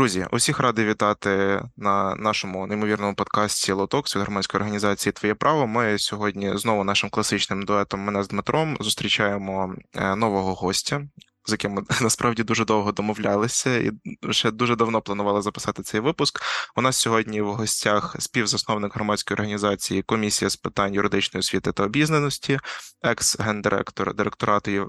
[0.00, 5.66] Друзі, усіх радий вітати на нашому неймовірному подкасті Лотокс від громадської організації Твоє право.
[5.66, 11.02] Ми сьогодні знову нашим класичним дуетом мене з Дмитром зустрічаємо е, нового гостя,
[11.46, 13.92] з яким ми насправді дуже довго домовлялися і
[14.30, 16.42] ще дуже давно планували записати цей випуск.
[16.76, 22.58] У нас сьогодні в гостях співзасновник громадської організації Комісія з питань юридичної освіти та обізнаності,
[23.02, 24.86] екс-гендиректор директорату Е,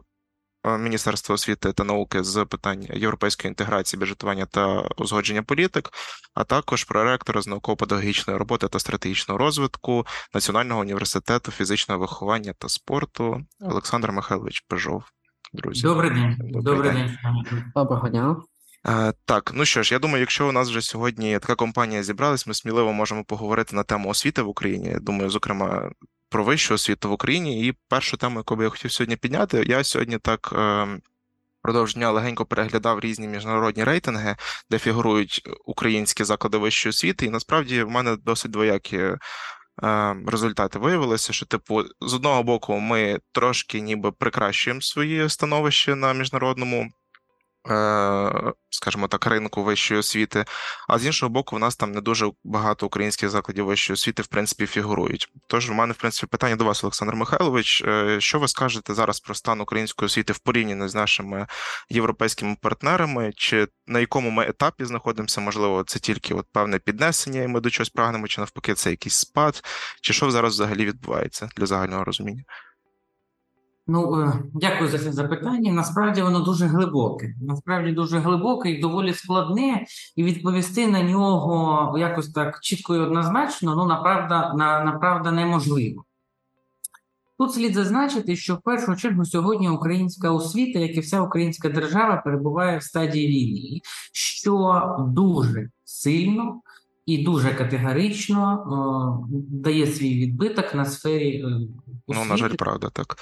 [0.63, 5.89] Міністерства освіти та науки з питань європейської інтеграції, бюджетування та узгодження політик,
[6.34, 13.41] а також проректора з науково-педагогічної роботи та стратегічного розвитку Національного університету фізичного виховання та спорту
[13.61, 15.03] Олександр Михайлович Пежов.
[15.53, 16.35] Друзі, Добрий день.
[16.39, 17.17] Добрий Добрий день.
[17.23, 17.63] день.
[17.75, 18.35] Доброго дня.
[18.87, 22.48] Е, Так, ну що ж, я думаю, якщо у нас вже сьогодні така компанія зібралась,
[22.48, 24.98] ми сміливо можемо поговорити на тему освіти в Україні.
[25.01, 25.91] Думаю, зокрема,
[26.32, 27.68] про вищу освіту в Україні.
[27.68, 30.54] І першу тему, яку би я хотів сьогодні підняти, я сьогодні так.
[30.54, 30.88] е,
[31.60, 34.35] Впродовж дня легенько переглядав різні міжнародні рейтинги,
[34.70, 39.18] де фігурують українські заклади вищої освіти, і насправді в мене досить двоякі е,
[40.27, 46.90] результати виявилися, що, типу, з одного боку, ми трошки ніби прикращуємо своє становище на міжнародному
[48.70, 50.45] скажімо так, ринку вищої освіти.
[50.90, 54.27] А з іншого боку, в нас там не дуже багато українських закладів вищої освіти, в
[54.27, 55.27] принципі, фігурують.
[55.48, 57.84] Тож, у мене, в принципі, питання до вас, Олександр Михайлович.
[57.87, 61.48] Е, Що ви скажете зараз про стан української освіти в порівнянні з нашими
[61.89, 63.32] європейськими партнерами?
[63.35, 65.41] Чи на якому ми етапі знаходимося?
[65.41, 69.16] Можливо, це тільки от певне піднесення, і ми до чогось прагнемо, чи навпаки, це якийсь
[69.16, 69.63] спад?
[70.01, 72.44] Чи що зараз взагалі відбувається для загального розуміння?
[73.91, 75.72] Ну, е, дякую за це запитання.
[75.72, 77.35] Насправді воно дуже глибоке.
[77.41, 79.85] Насправді дуже глибоке і доволі складне,
[80.16, 86.03] і відповісти на нього якось так чітко і однозначно, ну, направда, на, направда неможливо.
[87.39, 92.17] Тут слід зазначити, що в першу чергу сьогодні українська освіта, як і вся українська держава,
[92.17, 93.79] перебуває в стадії війни,
[94.13, 96.61] що дуже сильно
[97.05, 98.53] і дуже категорично
[99.31, 101.69] е, дає свій відбиток на сфері е, освіти.
[102.07, 103.17] Ну, на жаль, правда, так.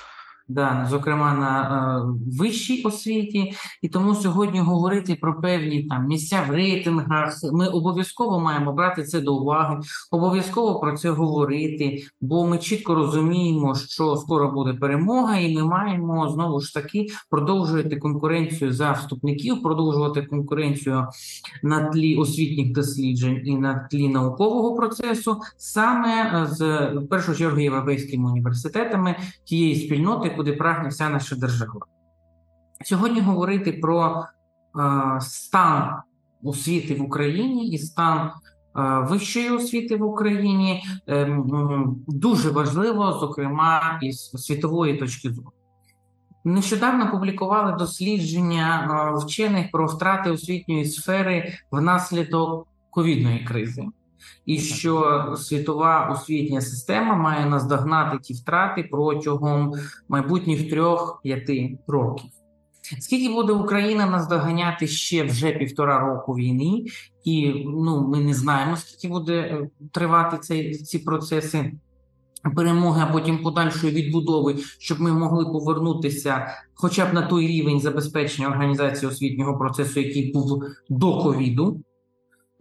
[0.51, 6.51] Да, зокрема на е, вищій освіті, і тому сьогодні говорити про певні там місця в
[6.51, 7.33] рейтингах.
[7.51, 9.79] Ми обов'язково маємо брати це до уваги,
[10.11, 16.29] обов'язково про це говорити, бо ми чітко розуміємо, що скоро буде перемога, і ми маємо
[16.29, 21.07] знову ж таки продовжувати конкуренцію за вступників, продовжувати конкуренцію
[21.63, 28.31] на тлі освітніх досліджень і на тлі наукового процесу, саме з в першу чергу європейськими
[28.31, 31.85] університетами тієї спільноти, куди прагне вся наша держава.
[32.85, 34.25] Сьогодні говорити про
[34.79, 35.95] е, стан
[36.43, 38.31] освіти в Україні і стан е,
[39.09, 41.37] вищої освіти в Україні е,
[42.07, 45.51] дуже важливо, зокрема із світової точки зору.
[46.43, 53.85] Нещодавно публікували дослідження е, вчених про втрати освітньої сфери внаслідок ковідної кризи,
[54.45, 59.73] і що світова освітня система має наздогнати ті втрати протягом
[60.09, 62.29] майбутніх трьох-п'яти років.
[62.99, 66.85] Скільки буде Україна наздоганяти ще вже півтора року війни,
[67.23, 71.71] і ну ми не знаємо, скільки буде е, тривати цей, ці процеси
[72.55, 78.47] перемоги, а потім подальшої відбудови, щоб ми могли повернутися хоча б на той рівень забезпечення
[78.47, 81.81] організації освітнього процесу, який був до ковіду.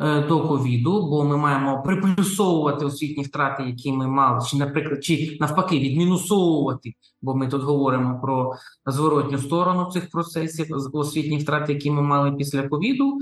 [0.01, 5.37] Е, До ковіду, бо ми маємо приплюсовувати освітні втрати, які ми мали, чи, наприклад, чи
[5.41, 8.53] навпаки, відмінусовувати, бо ми тут говоримо про
[8.87, 13.19] зворотню сторону цих процесів, освітні втрати, які ми мали після ковіду,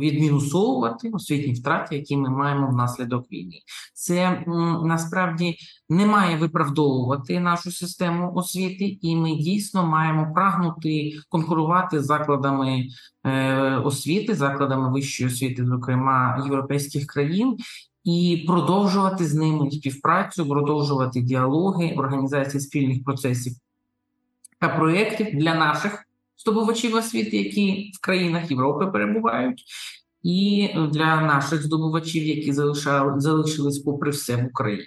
[0.00, 3.58] відмінусовувати освітні втрати, які ми маємо внаслідок війни.
[3.94, 4.44] Це
[4.84, 5.56] насправді
[5.88, 12.86] не має виправдовувати нашу систему освіти, і ми дійсно маємо прагнути конкурувати з закладами
[13.24, 17.56] е, освіти, закладами вищої освіти, зокрема європейських країн.
[18.04, 23.52] І продовжувати з ними співпрацю, продовжувати діалоги, організації спільних процесів
[24.60, 26.03] та проєктів для наших
[26.44, 29.64] здобувачів освіти, які в країнах Європи перебувають,
[30.22, 34.84] і для наших здобувачів, які залишали, залишились попри все в Україні.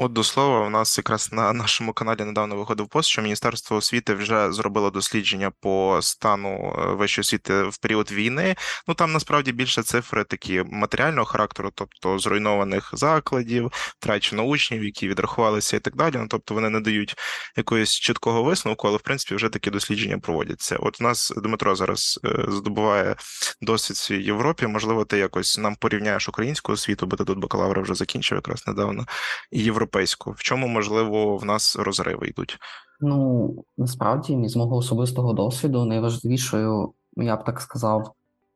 [0.00, 4.14] От до слова, у нас якраз на нашому каналі недавно виходив пост, що Міністерство освіти
[4.14, 8.56] вже зробило дослідження по стану е, вищої освіти в період війни.
[8.88, 15.76] Ну там насправді більше цифри такі матеріального характеру, тобто зруйнованих закладів, втрачено учнів, які відрахувалися,
[15.76, 16.14] і так далі.
[16.16, 17.14] Ну тобто вони не дають
[17.56, 20.76] якогось чіткого висновку, але в принципі вже такі дослідження проводяться.
[20.76, 23.16] От у нас Дмитро зараз е, здобуває
[23.60, 24.66] досвід в Європі.
[24.66, 29.06] Можливо, ти якось нам порівняєш українську освіту, бо ти тут бакалавра вже закінчив якраз недавно
[29.50, 29.87] і європейську.
[30.32, 32.58] В чому можливо в нас розриви йдуть?
[33.00, 38.12] Ну, насправді, з мого особистого досвіду, найважливішою, я б так сказав,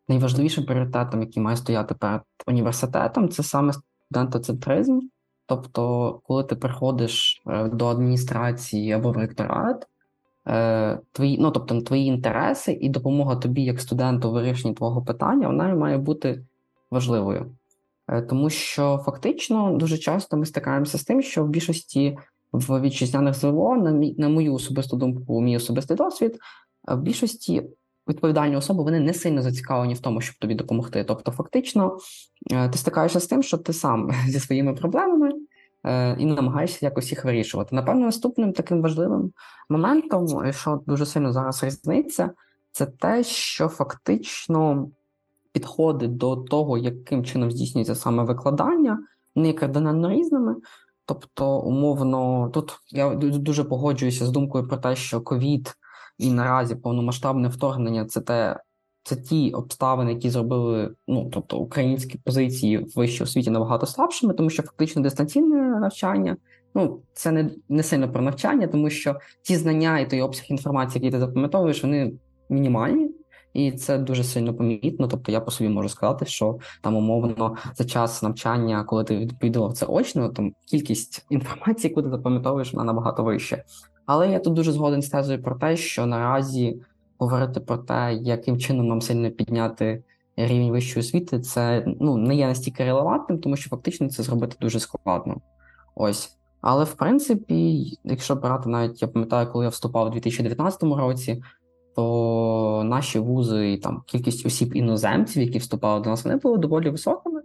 [0.09, 5.01] найважливішим пріоритетом, який має стояти перед університетом, це саме студентоцентризм.
[5.47, 9.87] Тобто, коли ти приходиш е, до адміністрації або в ректорат,
[10.47, 15.47] е, твої, ну, тобто, твої інтереси і допомога тобі, як студенту, у вирішенні твого питання,
[15.47, 16.45] вона має бути
[16.91, 17.51] важливою.
[18.09, 22.19] Е, Тому що фактично дуже часто ми стикаємося з тим, що в більшості
[22.53, 26.39] в вітчизняних ЗВО, на, мій, на мою особисту думку, мій особистий досвід,
[26.89, 27.63] е, в більшості
[28.09, 31.05] відповідальні особи вони не сильно зацікавлені в тому, щоб тобі допомогти.
[31.05, 31.99] Тобто, фактично,
[32.51, 35.33] е, ти стикаєшся з тим, що ти сам зі своїми проблемами
[36.19, 37.77] і намагаєшся якось їх вирішувати.
[37.77, 39.33] Напевно, наступним таким важливим
[39.69, 42.31] моментом, що дуже сильно зараз різниця,
[42.73, 44.89] це те, що фактично
[45.53, 48.99] підходи до того, яким чином здійснюється саме викладання,
[49.35, 50.57] вони кардинально різними.
[51.07, 55.75] Тобто, умовно, тут я дуже погоджуюся з думкою про те, що ковід
[56.19, 58.61] і наразі повномасштабне вторгнення це те,
[59.05, 64.51] це ті обставини, які зробили ну, тобто українські позиції в вищій освіті набагато слабшими, тому
[64.51, 66.37] що фактично дистанційне навчання.
[66.75, 71.05] Ну, це не, не сильно про навчання, тому що ті знання і той обсяг інформації,
[71.05, 72.13] який ти запам'ятовуєш, вони
[72.51, 73.11] мінімальні,
[73.53, 75.09] і це дуже сильно помітно.
[75.09, 79.73] Тобто, я по собі можу сказати, що там умовно за час навчання, коли ти відповідав
[79.73, 83.65] це очно, там кількість інформації, яку ти запам'ятовуєш, вона набагато вища.
[84.07, 86.81] Але я тут дуже згоден з тезою про те, що наразі
[87.19, 90.03] говорити про те, яким чином нам сильно підняти
[90.37, 94.81] рівень вищої освіти, це ну не є настільки релевантним, тому що фактично це зробити дуже
[94.81, 95.41] складно.
[95.95, 96.37] Ось.
[96.61, 101.43] Але в принципі, якщо брати навіть, я пам'ятаю, коли я вступав у 2019 році,
[101.97, 106.91] то наші вузи і там кількість осіб іноземців, які вступали до нас, вони були доволі
[106.91, 107.43] високими.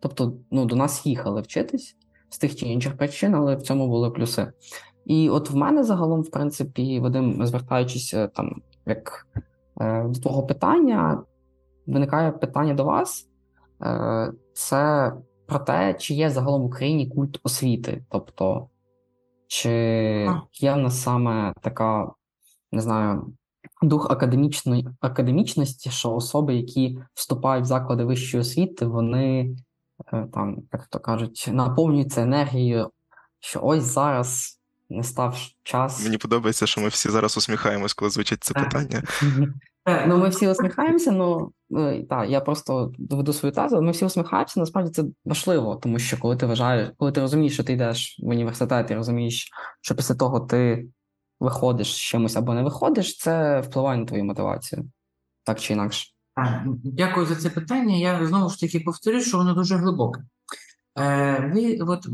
[0.00, 1.96] Тобто, ну, до нас їхали вчитись
[2.28, 4.52] з тих чи інших причин, але в цьому були плюси.
[5.06, 9.26] І от в мене загалом, в принципі, Вадим, звертаючись е, там як
[9.80, 11.22] е, до твого питання,
[11.86, 13.28] виникає питання до вас.
[13.82, 15.12] Е, це
[15.46, 18.04] про те, чи є загалом в Україні культ освіти.
[18.10, 18.68] Тобто,
[19.46, 19.70] чи
[20.52, 22.12] є в нас саме така,
[22.72, 23.32] не знаю,
[23.82, 29.56] дух академічної академічності, що особи, які вступають в заклади вищої освіти, вони
[30.12, 32.90] е, там, як то кажуть, наповнюються енергією,
[33.40, 36.04] що ось зараз не став час.
[36.04, 39.02] Мені подобається, що ми всі зараз усміхаємось, коли звучить це питання.
[40.06, 43.82] Ну, ми всі усміхаємося, ну е, так, я просто доведу свою тезу.
[43.82, 47.64] Ми всі усміхаємося, насправді це важливо, тому що коли ти вважаєш, коли ти розумієш, що
[47.64, 49.50] ти йдеш в університет і розумієш,
[49.80, 50.86] що після того ти
[51.40, 54.90] виходиш з чимось або не виходиш, це впливає на твою мотивацію,
[55.44, 56.12] так чи інакше.
[56.84, 57.96] Дякую за це питання.
[57.96, 60.20] Я знову ж таки повторю, що воно дуже глибоке.
[60.98, 62.06] Е, ви, от,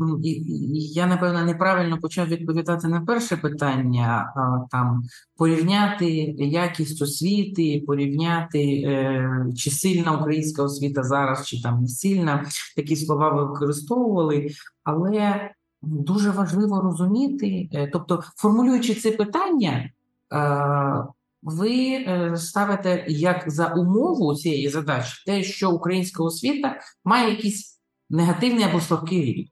[0.73, 4.33] я, напевно, неправильно почав відповідати на перше питання,
[4.71, 5.03] там,
[5.37, 12.45] порівняти якість освіти, порівняти, е, чи сильна українська освіта зараз, чи там не сильна.
[12.75, 14.49] Такі слова ви використовували,
[14.83, 15.49] але
[15.83, 19.89] дуже важливо розуміти, е, тобто, формулюючи це питання,
[20.33, 21.05] е,
[21.41, 28.63] ви е, ставите як за умову цієї задачі те, що українська освіта має якийсь негативний
[28.63, 29.49] або слабкий рівень.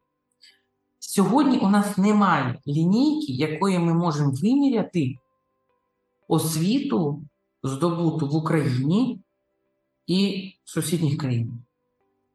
[1.00, 5.16] Сьогодні у нас немає лінійки, якою ми можемо виміряти
[6.28, 7.22] освіту,
[7.64, 9.20] здобуту в Україні
[10.08, 11.56] і в сусідніх країнах.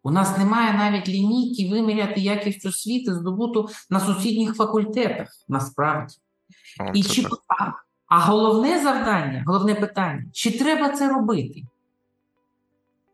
[0.06, 6.14] У нас немає навіть лінійки виміряти якість освіти, здобуту на сусідніх факультетах, насправді.
[6.80, 7.64] О, І чи, а,
[8.06, 11.62] а головне завдання, головне питання: чи треба це робити?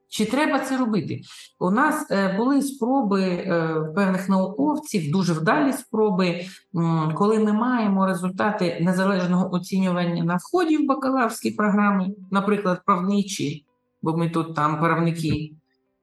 [0.08, 1.20] Чи треба це робити?
[1.60, 6.44] У нас е, були спроби е, певних науковців, дуже вдалі спроби,
[6.76, 13.64] м, коли ми маємо результати незалежного оцінювання на вході в бакалаврські програми, наприклад, правничі,
[14.02, 15.52] бо ми тут там правники.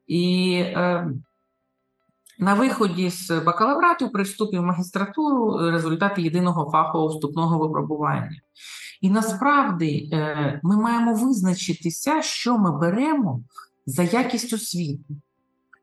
[0.10, 1.08] І е,
[2.40, 8.32] на виході з бакалаврату при вступі в магістратуру е, результати єдиного фахового вступного випробування.
[9.02, 13.44] І насправді е, ми маємо визначитися, що ми беремо
[13.86, 15.04] за якість освіти.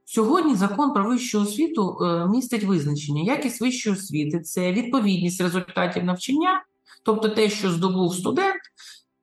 [0.04, 3.22] Сьогодні закон про вищу освіту е, містить визначення.
[3.22, 6.62] Якість вищої освіти це відповідність результатів навчання,
[7.04, 8.60] тобто те, що здобув студент,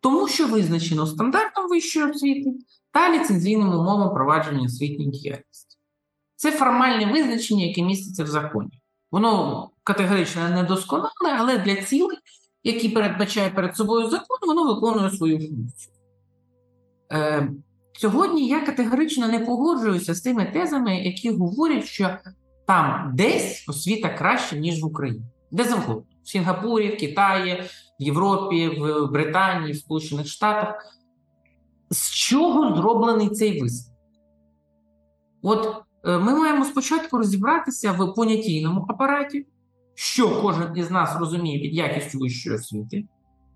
[0.01, 2.49] тому що визначено стандартом вищої освіти
[2.93, 5.77] та ліцензійним умовам провадження освітньої діяльності.
[6.35, 8.81] Це формальне визначення, яке міститься в законі.
[9.11, 12.17] Воно категорично недосконале, але для цілей,
[12.63, 15.93] які передбачає перед собою закон, воно виконує свою функцію.
[17.13, 17.49] Е,
[17.93, 22.17] сьогодні я категорично не погоджуюся з тими тезами, які говорять, що
[22.67, 25.25] там десь освіта краще, ніж в Україні.
[25.51, 26.03] Де завгодно.
[26.23, 27.63] В Сінгапурі, в Китаї,
[27.99, 30.93] в Європі, в Британії, в Сполучених Штатах.
[31.93, 33.93] З чого зроблений цей висновок?
[35.43, 39.45] От е, ми маємо спочатку розібратися в понятійному апараті,
[39.95, 43.05] що кожен із нас розуміє під якістю вищої освіти,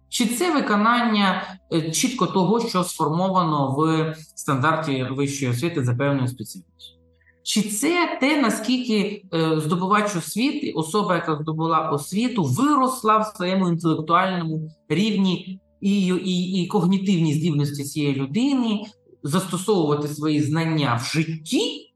[0.09, 6.97] чи це виконання е, чітко того, що сформовано в стандарті вищої освіти за певною спеціальністю.
[7.43, 14.69] Чи це те, наскільки е, здобувач освіти, особа, яка здобула освіту, виросла в своєму інтелектуальному
[14.89, 18.83] рівні і, і, і когнітивні здібності цієї людини,
[19.23, 21.93] застосовувати свої знання в житті,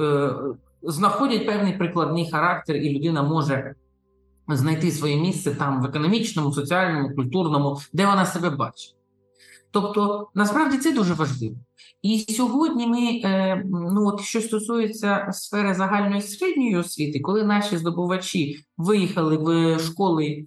[0.00, 0.34] е,
[0.82, 3.74] знаходять певний прикладний характер, і людина може
[4.48, 8.96] знайти своє місце там в економічному, соціальному, культурному, де вона себе бачить.
[9.70, 11.56] Тобто, насправді це дуже важливо.
[12.02, 18.64] І сьогодні ми, е, ну от що стосується сфери загальної середньої освіти, коли наші здобувачі
[18.76, 20.46] виїхали в школи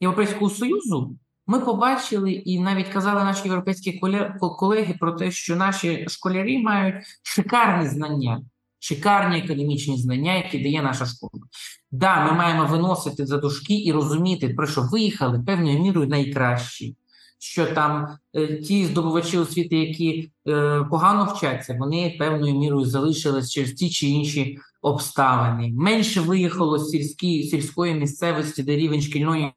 [0.00, 6.06] Європейського Союзу, ми побачили і навіть казали наші європейські коле- колеги про те, що наші
[6.08, 8.40] школярі мають шикарні знання,
[8.78, 11.44] шикарні академічні знання, які дає наша школа.
[11.90, 16.96] Да, ми маємо виносити за дужки і розуміти, про що виїхали певною мірою найкращі.
[17.38, 23.72] Що там е, ті здобувачі освіти, які е, погано вчаться, вони певною мірою залишились через
[23.72, 25.72] ті чи інші обставини.
[25.76, 29.52] Менше виїхало з сільські, сільської місцевості, де рівень шкільної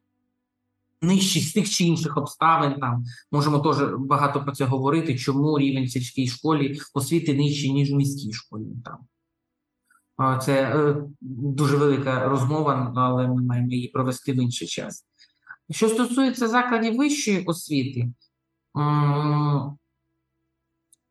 [1.02, 2.80] нижчий з тих чи інших обставин.
[2.80, 7.96] Там можемо теж багато про це говорити, чому рівень сільській школі освіти нижчий, ніж в
[7.96, 8.64] міській школі.
[8.84, 8.98] Там.
[10.40, 15.04] Це е, дуже велика розмова, але ми маємо її провести в інший час.
[15.70, 18.12] Що стосується закладів вищої освіти,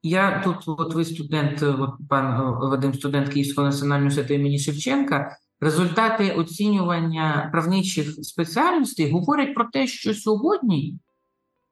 [0.03, 5.37] я тут, от ви студент, от пан е, Вадим, студент Київського національного університету імені Шевченка,
[5.59, 10.95] результати оцінювання правничих спеціальностей говорять про те, що сьогодні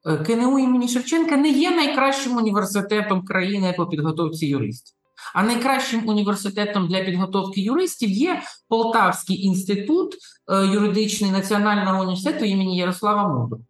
[0.06, 4.96] е, КНУ імені Шевченка не є найкращим університетом країни по підготовці юристів.
[5.34, 10.16] А найкращим університетом для підготовки юристів є Полтавський інститут
[10.52, 13.64] е, юридичний Національного університету імені Ярослава Мудрого.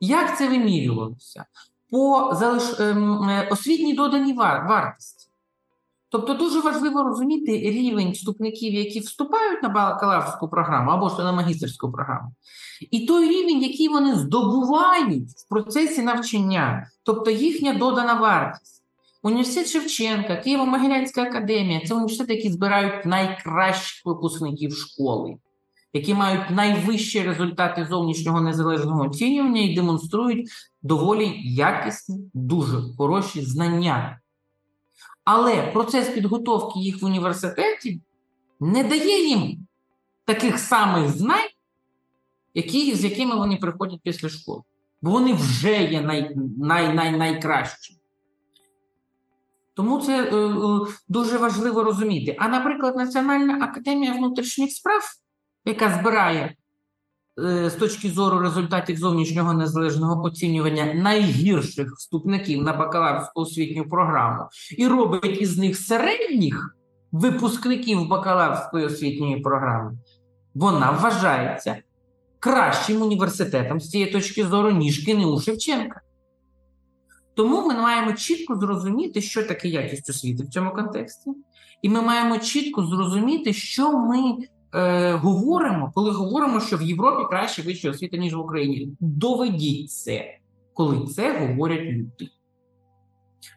[0.00, 1.44] Як це вимірювалося?
[1.90, 2.32] По
[2.78, 4.66] ем, е, освітній доданій вар...
[4.68, 5.13] вартості.
[6.14, 11.92] Тобто дуже важливо розуміти рівень вступників, які вступають на бакалаврську програму або ж на магістерську
[11.92, 12.32] програму,
[12.90, 18.82] і той рівень, який вони здобувають в процесі навчання, тобто їхня додана вартість.
[19.22, 25.36] Університет Шевченка, Києво-Могилянська академія це університети, які збирають найкращих випускників школи,
[25.92, 30.48] які мають найвищі результати зовнішнього незалежного оцінювання і демонструють
[30.82, 34.18] доволі якісні, дуже хороші знання.
[35.24, 38.00] Але процес підготовки їх в університеті
[38.60, 39.66] не дає їм
[40.24, 41.48] таких самих знань,
[42.54, 44.62] які, з якими вони приходять після школи.
[45.02, 48.00] Бо вони вже є най, най, най, найкращими.
[49.74, 52.36] Тому це е, е, дуже важливо розуміти.
[52.38, 55.02] А, наприклад, Національна академія внутрішніх справ,
[55.64, 56.56] яка збирає
[57.36, 64.48] з точки зору результатів зовнішнього незалежного оцінювання найгірших вступників на бакалаврську освітню програму.
[64.78, 66.76] І робить із них середніх
[67.12, 69.98] випускників бакалаврської освітньої програми,
[70.54, 71.76] вона вважається
[72.38, 76.00] кращим університетом з цієї точки зору, ніж КНУ Шевченка.
[77.36, 81.30] Тому ми маємо чітко зрозуміти, що таке якість освіти в цьому контексті,
[81.82, 84.36] і ми маємо чітко зрозуміти, що ми
[84.74, 88.96] е, говоримо, коли говоримо, що в Європі краще вища освіта, ніж в Україні.
[89.00, 90.38] Доведіть це,
[90.74, 92.28] коли це говорять люди.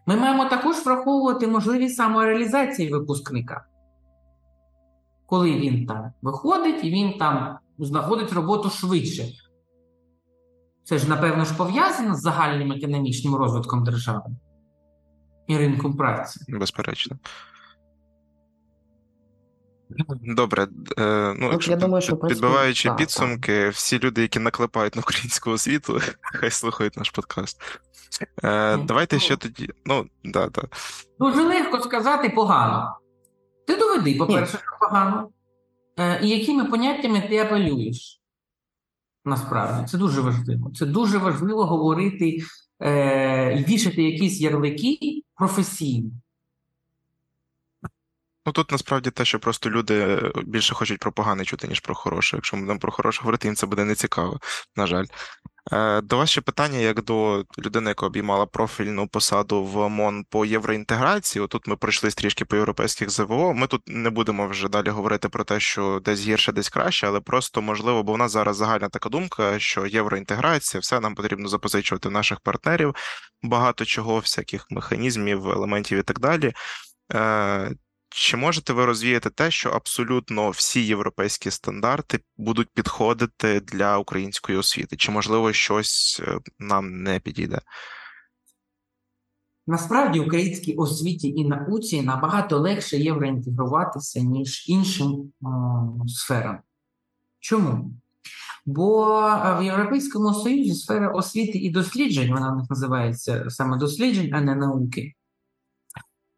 [0.05, 3.65] Ми маємо також враховувати можливість самореалізації випускника,
[5.25, 9.24] коли він там виходить і він там знаходить роботу швидше.
[10.83, 14.36] Це ж, напевно, ж пов'язано з загальним економічним розвитком держави
[15.47, 16.39] і ринком праці.
[16.50, 17.17] Безперечно.
[20.22, 20.67] Добре,
[20.98, 25.51] е, ну, якщо я думаю, що, підбиваючи так, підсумки, всі люди, які наклепають на українську
[25.51, 27.62] освіту, хай слухають наш подкаст.
[28.44, 29.20] Е, давайте ну.
[29.20, 29.70] ще тоді.
[29.86, 30.62] Ну, да, да.
[31.20, 32.98] Дуже легко сказати погано.
[33.67, 35.29] Ти доведи, по-перше, що погано.
[36.00, 38.22] Е, і якими поняттями ти апелюєш?
[39.25, 40.72] Насправді, це дуже важливо.
[40.75, 42.38] Це дуже важливо говорити
[42.79, 46.10] е, і вішати якісь ярлики професійно.
[48.48, 52.38] Ну тут насправді те, що просто люди більше хочуть про погане чути, ніж про хороше.
[52.38, 54.39] Якщо ми будемо про хороше говорити, їм це буде нецікаво,
[54.75, 55.06] на жаль.
[55.72, 60.46] Е, До вас ще питання, як до людини, яка обіймала профільну посаду в МОН по
[60.46, 61.44] євроінтеграції.
[61.44, 63.54] Отут ми пройшли трішки по європейських ЗВО.
[63.54, 67.20] Ми тут не будемо вже далі говорити про те, що десь гірше, десь краще, але
[67.20, 72.10] просто можливо, бо в нас зараз загальна така думка, що євроінтеграція, все нам потрібно запозичувати
[72.10, 72.96] наших партнерів,
[73.44, 76.54] багато чого, всяких механізмів, елементів і так далі.
[78.09, 84.95] Чи можете ви розвіяти те, що абсолютно всі європейські стандарти будуть підходити для української освіти?
[84.95, 87.61] Чи можливо щось е, нам не підійде?
[89.67, 96.59] Насправді українській освіті і науці набагато легше євроінтегруватися, ніж іншим о, сферам.
[97.39, 97.91] Чому?
[98.65, 104.33] Бо е, в Європейському Союзі сфера освіти і досліджень, вона в них називається саме досліджень,
[104.33, 105.13] а не науки,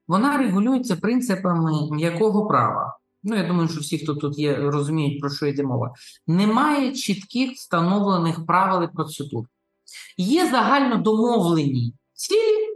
[0.10, 2.98] вона регулюється принципами м'якого права.
[3.24, 5.94] Ну, я думаю, що всі, хто тут є, розуміють, про що йде мова.
[6.28, 9.46] Немає чітких встановлених правил і процедур.
[10.18, 12.68] Є загально домовлені цілі,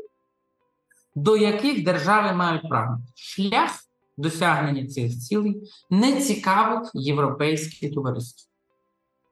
[1.15, 3.03] до яких держави мають прагнути.
[3.15, 3.71] Шлях
[4.17, 8.49] досягнення цих цілей не цікавить європейське товариство.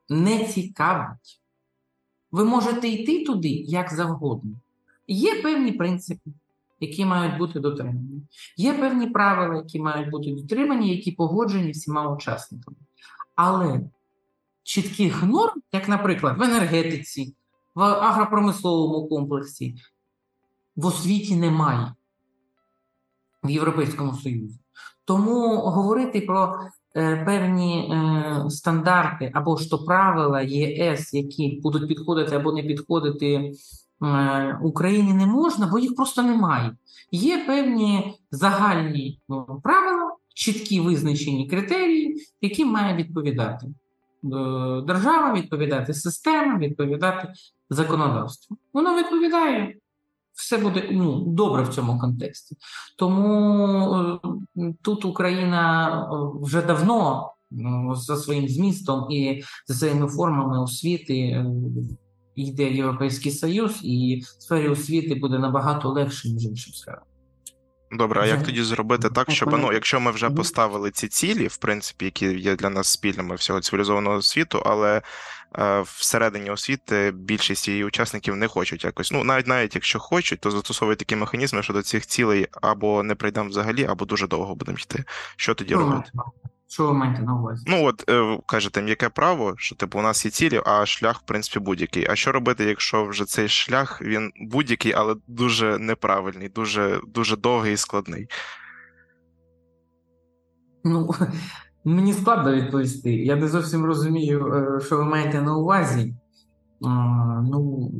[0.08, 1.40] Не цікавить.
[2.32, 4.50] Ви можете йти туди як завгодно.
[5.08, 6.30] Є певні принципи,
[6.82, 8.22] які мають бути дотримані.
[8.56, 12.76] Є певні правила, які мають бути дотримані, які погоджені всіма учасниками.
[13.34, 13.80] Але
[14.62, 17.34] чітких норм, як, наприклад, в енергетиці,
[17.74, 19.74] в агропромисловому комплексі,
[20.76, 21.94] в освіті немає
[23.44, 24.60] в Європейському Союзі.
[25.04, 26.58] Тому говорити про
[26.96, 33.52] е, певні е, стандарти або то правила ЄС, які будуть підходити або не підходити
[34.62, 36.76] Україні, не можна, бо їх просто немає.
[37.12, 43.72] Є певні загальні ну, правила, чіткі визначені критерії, яким має відповідати е,
[44.86, 47.32] держава, відповідати система, відповідати
[47.70, 48.56] законодавство.
[48.72, 49.74] Воно відповідає
[50.34, 52.56] все буде ну, добре в цьому контексті.
[52.98, 54.20] Тому
[54.56, 61.14] е, тут Україна е, вже давно ну, за своїм змістом і за своїми формами освіти
[61.14, 61.46] е,
[62.36, 67.02] йде Європейський Союз, і в сфері освіти буде набагато легше, ніж іншим сферам.
[67.92, 71.46] Добре, а як тоді зробити так, Ну, щоб ну, якщо ми вже поставили ці цілі,
[71.46, 75.02] в принципі, які є для нас спільними всього цивілізованого світу, але
[75.58, 79.12] е, всередині освіти більшість її учасників не хочуть якось.
[79.12, 83.14] Ну, навіть навіть якщо хочуть, то застосовують такі механізми, що до цих цілей або не
[83.14, 85.04] прийдемо взагалі, або дуже довго будемо йти.
[85.36, 86.10] Що тоді Що робити?
[86.72, 87.64] Що ви маєте на увазі?
[87.66, 91.22] Ну, от е, кажете, м'яке право, що типу у нас є цілі, а шлях, в
[91.22, 92.06] принципі, будь-який.
[92.10, 97.74] А що робити, якщо вже цей шлях він будь-який, але дуже неправильний, дуже дуже довгий
[97.74, 98.26] і складний?
[100.84, 101.10] Ну,
[101.84, 103.12] мені складно відповісти.
[103.12, 106.14] Я не зовсім розумію, е, що ви маєте на увазі.
[107.50, 107.90] Ну,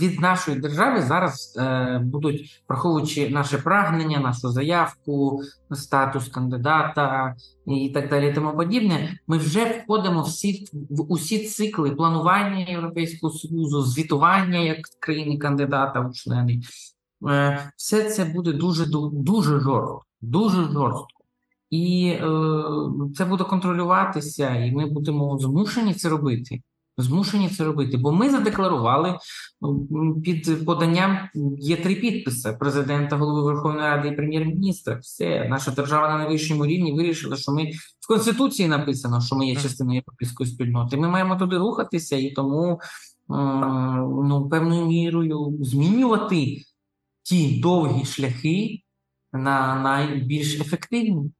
[0.00, 8.10] від нашої держави зараз е, будуть, враховуючи наше прагнення, нашу заявку, статус кандидата і так
[8.10, 14.78] далі, тому подібне, ми вже входимо всі, в усі цикли планування Європейського Союзу, звітування як
[15.00, 16.60] країни-кандидата у члени.
[17.28, 21.06] Е, Все це буде дуже дуже жорстко, дуже жорстко.
[21.70, 22.20] І е,
[23.14, 26.62] це буде контролюватися, і ми будемо змушені це робити.
[26.98, 29.18] Змушені це робити, бо ми задекларували
[30.24, 31.18] під поданням
[31.58, 34.96] є три підписи президента, голови Верховної Ради і прем'єр-міністра.
[34.96, 39.56] Все, наша держава на найвищому рівні вирішила, що ми в конституції написано, що ми є
[39.56, 40.96] частиною європейської спільноти.
[40.96, 42.78] Ми маємо туди рухатися, і тому е,
[44.28, 46.62] ну певною мірою змінювати
[47.22, 48.82] ті довгі шляхи
[49.32, 51.30] на найбільш ефективні.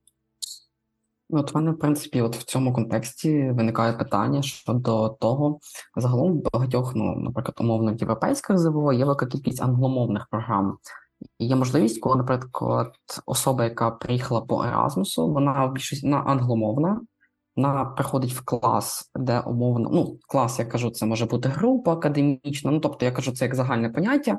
[1.32, 5.58] Ну, От в мене, в принципі, от в цьому контексті виникає питання щодо того,
[5.96, 10.78] загалом багатьох, ну, наприклад, умовно європейських ЗВО є велика кількість англомовних програм.
[11.38, 12.94] І є можливість, коли, наприклад,
[13.26, 17.00] особа, яка приїхала по Еразмусу, вона в більшості вона англомовна,
[17.56, 22.70] вона приходить в клас, де умовно, ну, клас, я кажу, це може бути група академічна,
[22.70, 24.38] ну тобто я кажу, це як загальне поняття,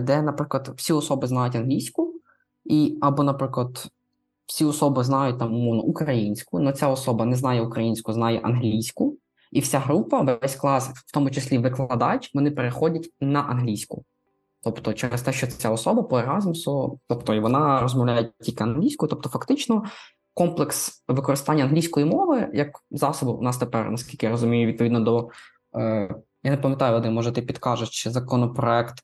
[0.00, 2.14] де, наприклад, всі особи знають англійську,
[2.64, 3.90] і або, наприклад,
[4.48, 9.16] всі особи знають там умовно українську, але ця особа не знає українську, знає англійську,
[9.52, 14.04] і вся група, весь клас, в тому числі викладач, вони переходять на англійську.
[14.62, 19.28] Тобто, через те, що ця особа по Еразмусу, тобто і вона розмовляє тільки англійською, тобто,
[19.28, 19.84] фактично,
[20.34, 25.28] комплекс використання англійської мови як засобу у нас тепер, наскільки я розумію, відповідно до
[25.76, 28.94] е, я не пам'ятаю, Вадим, може ти підкажеш, чи законопроект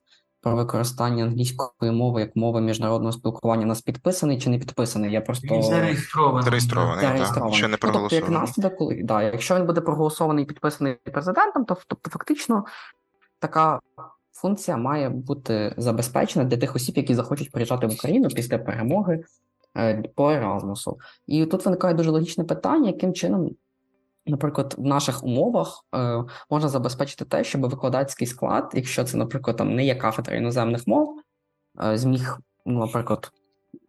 [0.45, 5.13] про використання англійської мови як мови міжнародного спілкування у нас підписаний чи не підписаний.
[5.13, 6.45] Я просто Він зареєстрований.
[6.45, 10.47] Зареєстрований, так, ще не Ну, тобто, як наслідок, коли да, якщо він буде проголосований і
[10.47, 12.65] підписаний президентом, то тобто фактично
[13.39, 13.81] така
[14.33, 19.25] функція має бути забезпечена для тих осіб, які захочуть приїжджати в Україну після перемоги
[19.77, 20.99] е, по Еразмусу.
[21.27, 23.51] І тут виникає дуже логічне питання, яким чином.
[24.27, 29.75] Наприклад, в наших умовах е, можна забезпечити те, щоб викладацький склад, якщо це, наприклад, там
[29.75, 31.21] не є кафедра іноземних мов,
[31.85, 33.33] е, зміг, ну, наприклад,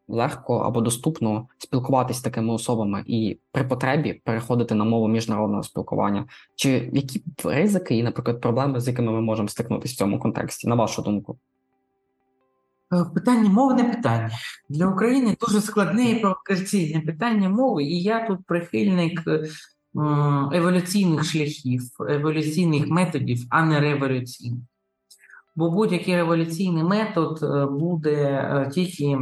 [0.07, 6.25] легко або доступно спілкуватися з такими особами і при потребі переходити на мову міжнародного спілкування.
[6.55, 10.75] Чи які ризики і, наприклад, проблеми, з якими ми можемо стикнутися в цьому контексті, на
[10.75, 11.37] вашу думку?
[12.93, 14.29] Е, Питання мови не питання.
[14.69, 19.43] Для України дуже складне і провокаційне питання мови, і я тут прихильник е,
[20.53, 24.59] еволюційних шляхів, еволюційних методів, а не революційних.
[25.55, 29.19] Бо будь-який революційний метод е, буде е, тільки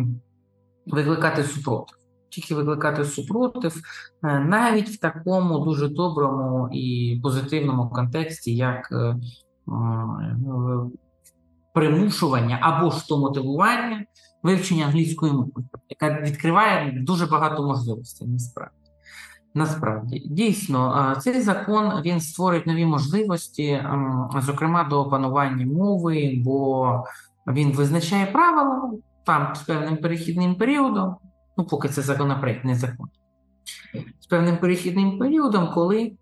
[0.85, 1.97] викликати супротив.
[2.29, 3.81] Тільки викликати супротив
[4.23, 9.17] е, навіть в такому дуже доброму і позитивному контексті, як е, е,
[11.73, 14.05] примушування або ж то мотивування
[14.43, 15.51] вивчення англійської мови,
[15.89, 18.82] яка відкриває дуже багато можливостей насправді.
[19.55, 27.03] Насправді, дійсно, цей закон він створить нові можливості, ем, зокрема до опанування мови, бо
[27.47, 28.91] він визначає правила
[29.25, 31.15] там з певним перехідним періодом,
[31.57, 33.07] ну поки це законопроект, не закон,
[34.19, 36.17] з певним перехідним періодом, коли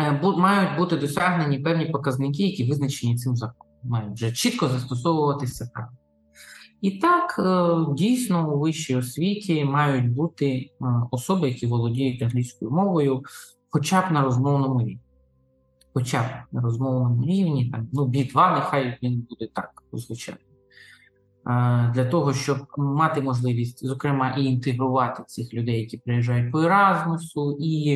[0.00, 6.03] е, мають бути досягнені певні показники, які визначені цим законом, мають вже чітко застосовуватися правила.
[6.84, 10.70] І так, е, дійсно, у вищій освіті мають бути е,
[11.10, 13.22] особи, які володіють англійською мовою,
[13.70, 15.00] хоча б на розмовному рівні.
[15.94, 20.40] Хоча б на розмовному рівні, там, ну, B2, нехай він буде так, звичайно.
[21.94, 27.92] Для того, щоб мати можливість, зокрема, і інтегрувати цих людей, які приїжджають по Еразмусу, і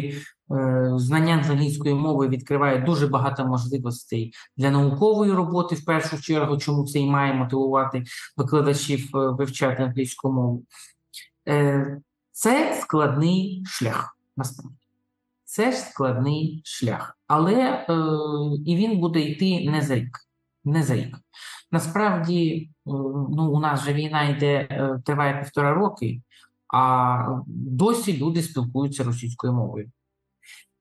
[0.50, 6.86] е, знання англійської мови відкриває дуже багато можливостей для наукової роботи, в першу чергу, чому
[6.86, 8.04] це і має мотивувати
[8.36, 10.64] викладачів е, вивчати англійську мову.
[11.48, 12.00] Е,
[12.32, 14.76] Це складний шлях, насправді.
[15.44, 17.18] Це ж складний шлях.
[17.26, 17.84] Але е,
[18.66, 20.27] і він буде йти не за рік.
[20.68, 21.18] Не за рік.
[21.72, 22.90] Насправді, е,
[23.30, 26.22] ну, у нас же війна йде, е, триває півтора роки,
[26.74, 29.90] а досі люди спілкуються російською мовою.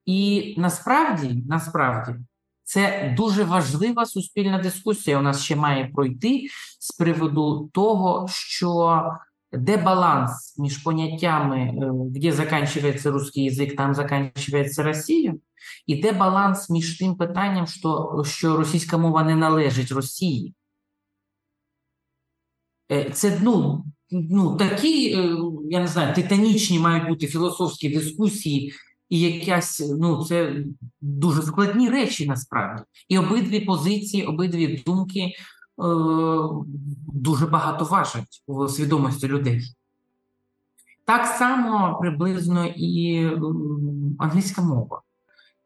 [0.05, 2.15] І насправді, насправді,
[2.63, 5.19] це дуже важлива суспільна дискусія.
[5.19, 6.47] У нас ще має пройти
[6.79, 9.01] з приводу того, що
[9.51, 15.35] де баланс між поняттями, е, де закінчується русский язик, там закінчується Росія,
[15.87, 20.53] і де баланс між тим питанням, що, що російська мова не належить Росії.
[22.91, 25.37] Е, Це ну, ну, такі, е,
[25.69, 28.73] я не знаю, титанічні мають бути філософські дискусії,
[29.09, 30.63] і якась, ну, це
[31.01, 32.83] дуже складні речі насправді.
[33.09, 35.31] І обидві позиції, обидві думки
[35.77, 39.61] дуже багато важать у свідомості людей.
[41.05, 43.25] Так само приблизно і
[44.19, 45.01] англійська мова,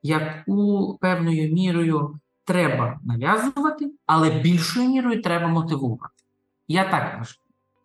[0.03, 6.13] яку певною мірою треба нав'язувати, але більшою мірою треба мотивувати.
[6.67, 7.40] Я так вважаю.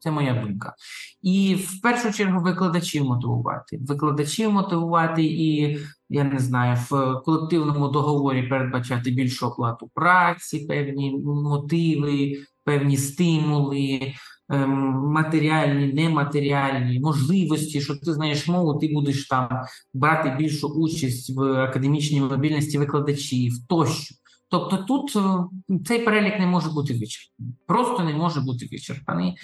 [0.07, 0.75] Це моя думка.
[1.23, 3.79] І в першу чергу викладачів мотивувати.
[3.81, 12.37] Викладачів мотивувати і, я не знаю, в колективному договорі передбачати більшу оплату праці, певні мотиви,
[12.65, 14.13] певні стимули,
[14.49, 14.71] ем,
[15.13, 19.49] матеріальні, нематеріальні, можливості, що ти знаєш мову, ти будеш там
[19.95, 24.15] брати більшу участь в академічній мобільності викладачів тощо.
[24.49, 27.55] Тобто тут е, цей перелік не може бути вичерпаний.
[27.67, 29.35] Просто не може бути вичерпаний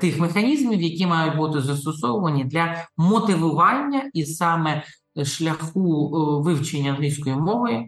[0.00, 4.82] тих механізмів, які мають бути застосовані для мотивування і саме
[5.24, 7.84] шляху е, вивчення англійської мови,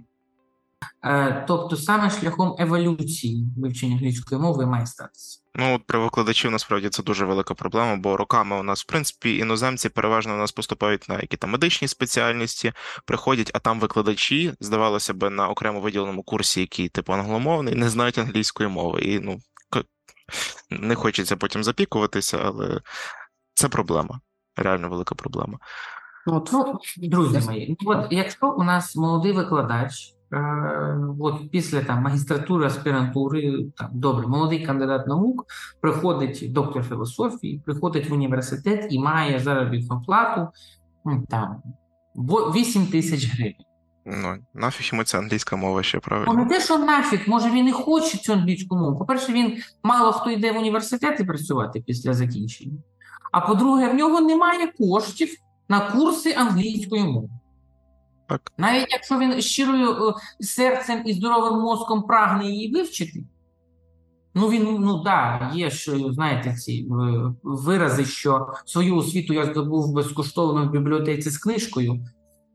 [1.05, 5.41] е, тобто саме шляхом еволюції вивчення англійської мови має статися.
[5.55, 9.37] Ну, от при викладачів насправді це дуже велика проблема, бо роками у нас, в принципі,
[9.37, 12.73] іноземці переважно у нас поступають на які там медичні спеціальності,
[13.05, 18.19] приходять, а там викладачі, здавалося б, на окремо виділеному курсі, який типу англомовний, не знають
[18.19, 19.01] англійської мови.
[19.01, 19.39] І ну
[20.71, 22.81] не хочеться потім запікуватися, але
[23.55, 24.21] це проблема.
[24.57, 25.59] Реально велика проблема.
[26.27, 30.39] От, Ну, друзі мої, от якщо у нас молодий викладач, е,
[31.21, 35.47] от після там магістратури, аспірантури, там добре, молодий кандидат наук,
[35.81, 40.49] приходить доктор філософії, приходить в університет і має заробітну плату
[41.29, 41.63] там
[42.15, 43.68] 8 тисяч гривень.
[44.11, 47.73] Ну, нафіг йому ця англійська мова ще Ну, не те, що нафіг, може він і
[47.73, 48.99] хоче цю англійську мову.
[48.99, 52.79] По-перше, він мало хто йде в університети працювати після закінчення.
[53.33, 55.29] А по-друге, в нього немає коштів
[55.69, 57.29] на курси англійської мови.
[58.29, 58.53] Так.
[58.59, 63.25] Навіть якщо він щирою е, серцем і здоровим мозком прагне її вивчити,
[64.35, 66.87] ну він, ну да, є ж, знаєте, ці е,
[67.43, 72.05] вирази, що свою освіту я здобув безкоштовно в бібліотеці з книжкою.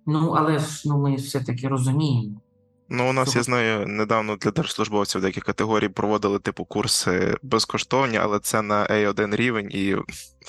[0.06, 2.42] Ну, але ж ну, ми все-таки розуміємо.
[2.90, 8.40] Ну, у нас, я знаю, недавно для держслужбовців деякі категорії проводили типу курси безкоштовні, але
[8.40, 9.96] це на A1 рівень, і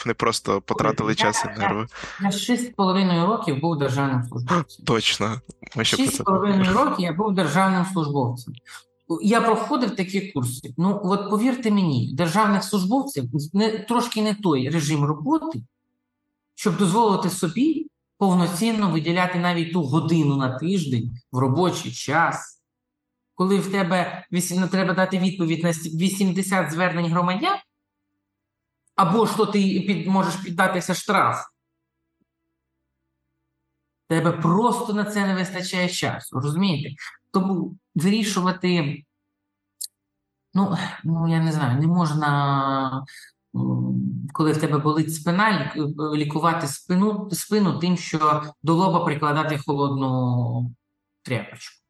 [0.05, 1.87] вони просто потратили я- час і нерви.
[2.23, 4.85] Я шість з половиною років був державним службовцем.
[4.85, 5.41] Точно.
[5.77, 8.55] Ми ще Шість з половиною років я був державним службовцем.
[9.23, 10.75] Я проходив такі курси.
[10.77, 15.63] Ну, от повірте мені, державних службовців не, трошки не той режим роботи,
[16.55, 17.87] щоб дозволити собі
[18.25, 22.63] повноцінно виділяти навіть ту годину на тиждень в робочий час,
[23.35, 24.27] коли в тебе
[24.71, 27.59] треба дати відповідь на 80 звернень громадян,
[28.97, 31.45] або що ти можеш піддатися штраф.
[34.09, 36.95] Тебе просто на це не вистачає часу, розумієте?
[37.33, 39.03] Тому вирішувати,
[40.55, 43.05] ну, ну я не знаю, не можна,
[44.33, 50.75] коли в тебе болить спина, лік- лікувати спину, спину тим, що до лоба прикладати холодну
[51.23, 51.84] тряпочку.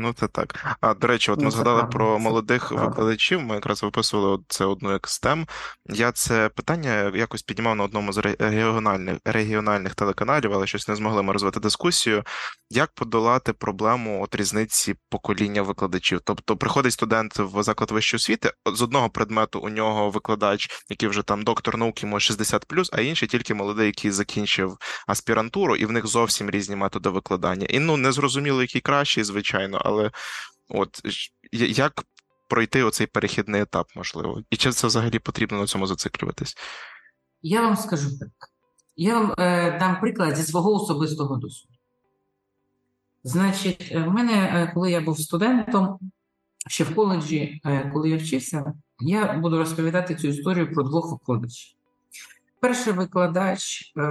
[0.00, 0.76] Ну, це так.
[0.80, 2.86] А до речі, от ми Ну, згадали правда, про це молодих правда.
[2.86, 3.42] викладачів.
[3.42, 5.46] Ми якраз виписували це одну як з тем.
[5.86, 11.22] Я це питання якось піднімав на одному з регіональних регіональних телеканалів, але щось не змогли
[11.22, 12.24] ми розвити дискусію.
[12.70, 16.20] Як подолати проблему от різниці покоління викладачів?
[16.24, 21.22] Тобто приходить студент в заклад вищої освіти, з одного предмету у нього викладач, який вже
[21.22, 26.06] там доктор наук, йому 60+, а інший тільки молодий, який закінчив аспірантуру, і в них
[26.06, 27.66] зовсім різні методи викладання.
[27.66, 30.10] І ну не зрозуміло, який кращий, звичайно, але
[30.68, 31.00] от
[31.52, 32.04] як
[32.48, 36.56] пройти оцей перехідний етап, можливо, і чи це взагалі потрібно на цьому зациклюватись?
[37.42, 38.28] Я вам скажу так.
[38.96, 41.74] Я вам е, дам приклад зі свого особистого досвіду.
[43.24, 45.98] Значить, в мене, е, коли я був студентом,
[46.68, 51.76] ще в коледжі, е, коли я вчився, я буду розповідати цю історію про двох викладачів.
[52.60, 54.02] Перший викладач, е,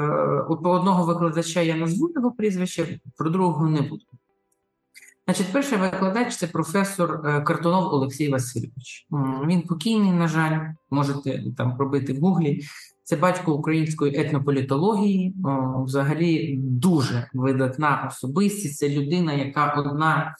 [0.50, 4.06] от одного викладача я назву його прізвище, про другого не буду.
[5.30, 9.08] Значить, перший викладач це професор е, Картунов Олексій Васильович.
[9.48, 10.60] Він покійний, на жаль,
[10.92, 12.62] можете там пробити в гуглі.
[13.04, 15.36] Це батько української етнополітології,
[15.86, 18.78] взагалі дуже видатна особистість.
[18.78, 20.36] Це людина, яка одна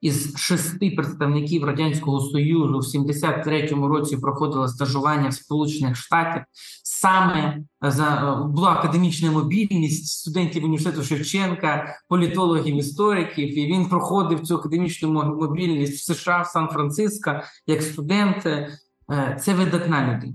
[0.00, 6.42] із шести представників Радянського Союзу в 73-му році проходила стажування в Сполучених Штатах.
[6.84, 15.12] Саме за була академічна мобільність студентів університету Шевченка, політологів, істориків, і він проходив цю академічну
[15.12, 18.46] мобільність в США, в Сан-Франциско як студент.
[18.46, 20.34] Е, Це видатна людина.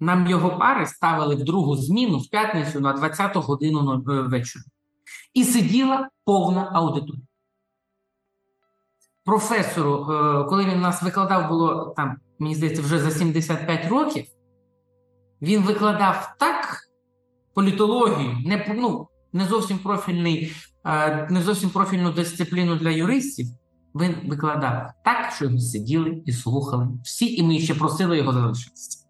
[0.00, 4.64] Нам його пари ставили в другу зміну в п'ятницю на 20 годину е, вечора.
[5.34, 7.22] І сиділа повна аудиторія.
[9.24, 14.24] Професору, е, коли він нас викладав, було там, мені здається, вже за 75 років.
[15.42, 16.78] Він викладав так
[17.54, 20.52] політологію, не, ну, не зовсім профільний,
[20.86, 23.46] е, не зовсім профільну дисципліну для юристів.
[23.94, 29.06] Він викладав так, що його сиділи і слухали всі, і ми ще просили його залишитися.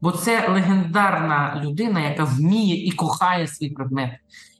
[0.00, 4.10] Бо це легендарна людина, яка вміє і кохає свій предмет.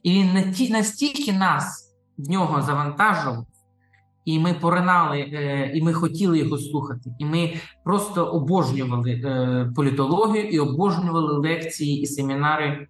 [0.03, 3.45] І він настільки нас в нього завантажував,
[4.25, 7.11] і ми поринали, е, і ми хотіли його слухати.
[7.19, 12.87] І ми просто обожнювали е, політологію і обожнювали лекції і семінари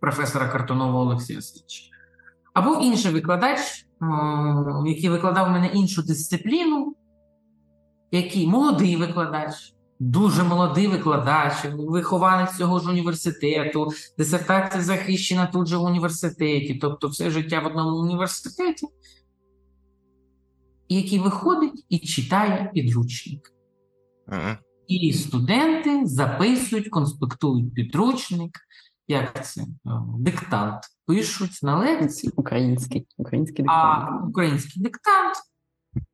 [0.00, 1.84] професора Картонова Олексія Васильовича.
[2.54, 3.58] А був інший викладач,
[4.86, 6.94] який викладав мене іншу дисципліну,
[8.12, 9.54] який молодий викладач,
[9.98, 17.30] дуже молодий викладач, вихованець цього ж університету, дисертація захищена тут же в університеті, тобто все
[17.30, 18.86] життя в одному університеті,
[20.94, 23.52] який виходить і читає підручник.
[24.26, 24.56] Мгм.
[24.86, 28.50] І студенти записують, конспектують підручник,
[29.08, 29.66] як це, е,
[30.18, 34.28] диктант, пишуть на лекції, Український, український а диктант.
[34.28, 35.34] український диктант,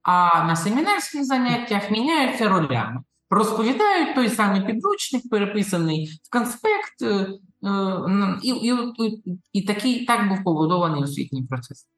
[0.03, 3.01] а на семінарських заняттях міняються ролями.
[3.31, 7.29] Розповідають той самий підручник, переписаний в конспект, е,
[7.69, 8.73] е, і, і,
[9.07, 11.89] і, і такий так був побудований освітній процес.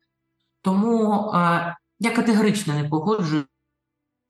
[0.63, 1.31] Тому
[1.99, 3.45] я категорично не погоджую,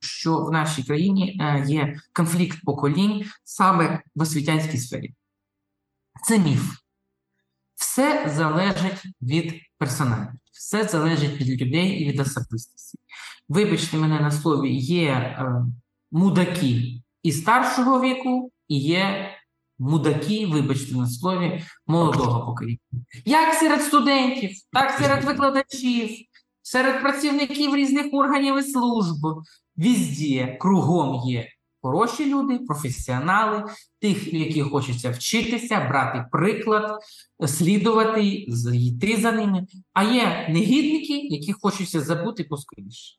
[0.01, 5.15] що в нашій країні е, є конфлікт поколінь саме в освітянській сфері.
[6.25, 6.79] Це міф.
[7.75, 12.99] Все залежить від персоналів, все залежить від людей і від особистості.
[13.49, 15.65] Вибачте мене на слові, є е,
[16.11, 19.31] мудаки і старшого віку, і є
[19.79, 22.79] мудаки, вибачте на слові, молодого покоління.
[23.25, 26.11] Як серед студентів, так серед викладачів,
[26.65, 29.27] серед працівників різних органів і служб.
[29.79, 31.49] Візді, кругом є
[31.83, 33.65] хороші люди, професіонали,
[34.01, 36.99] тих, які хочеться вчитися, брати приклад,
[37.47, 38.25] слідувати,
[38.73, 39.67] йти за ними.
[39.93, 43.19] А є негідники, які хочеться забути поскоріше.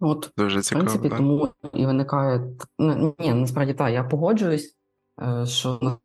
[0.00, 1.18] От Дуже В принципі, так.
[1.18, 2.56] тому і виникає.
[2.78, 4.76] ну, Ні, насправді так, я погоджуюсь,
[5.22, 5.98] е, що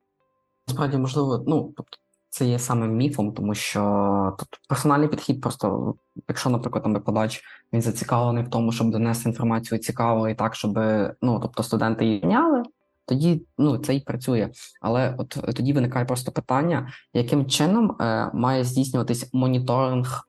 [0.67, 1.97] насправді можливо, ну, тобто,
[2.35, 5.95] це є саме міфом, тому що тут персональний підхід, просто
[6.27, 7.43] якщо, наприклад, там викладач
[7.73, 10.79] він зацікавлений в тому, щоб донести інформацію цікаво і так, щоб
[11.21, 12.63] ну, тобто студенти її прийняли,
[13.05, 14.49] тоді ну, це і працює.
[14.81, 20.27] Але от тоді виникає просто питання, яким чином е, має здійснюватись моніторинг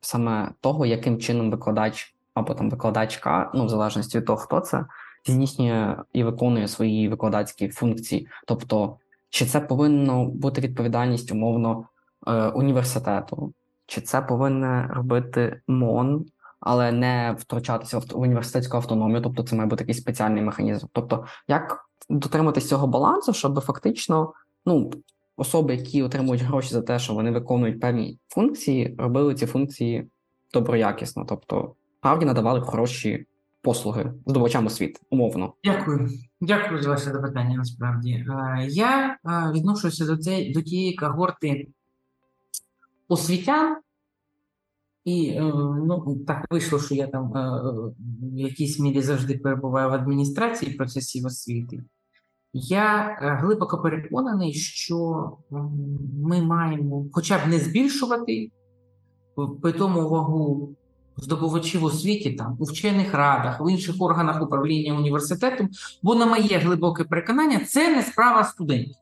[0.00, 4.86] саме того, яким чином викладач або там викладачка, ну в залежності від того, хто це,
[5.26, 8.28] здійснює і виконує свої викладацькі функції.
[8.46, 8.96] Тобто,
[9.34, 11.88] чи це повинно бути відповідальність умовно
[12.26, 13.52] е, університету,
[13.86, 16.26] чи це повинне робити МОН,
[16.60, 20.86] але не втручатися в університетську автономію, тобто це має бути якийсь спеціальний механізм.
[20.92, 24.32] Тобто, як дотриматись цього балансу, щоб фактично
[24.66, 24.90] ну,
[25.36, 30.06] особи, які отримують гроші за те, що вони виконують певні функції, робили ці функції
[30.52, 33.26] доброякісно, тобто справді надавали хороші
[33.64, 35.54] послуги здобувачам освіти, умовно.
[35.64, 36.08] Дякую.
[36.40, 37.56] Дякую за ваше запитання.
[37.56, 41.68] Насправді Е, я е, відношуся до цієї до тієї когорти
[43.08, 43.76] освітян,
[45.04, 45.40] і е,
[45.86, 51.84] ну так вийшло, що я там в якійсь мірі завжди перебуваю в адміністрації процесів освіти.
[52.52, 55.30] Я глибоко переконаний, що
[56.22, 58.50] ми маємо хоча б не збільшувати
[59.62, 60.76] питому вагу
[61.16, 65.68] здобувачів у освіті, там, у вчених радах, в інших органах управління університетом,
[66.02, 68.96] бо на моє глибоке переконання, це не справа студентів.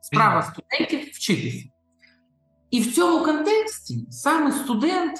[0.00, 1.64] Справа студентів вчитися.
[2.70, 5.18] І в цьому контексті саме студент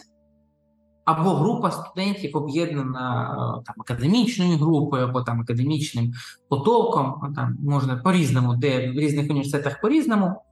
[1.05, 6.13] або група студентів об'єднана е, там академічною групою, або там академічним
[6.49, 10.43] потоком, там можна по-різному, де в різних університетах по-різному,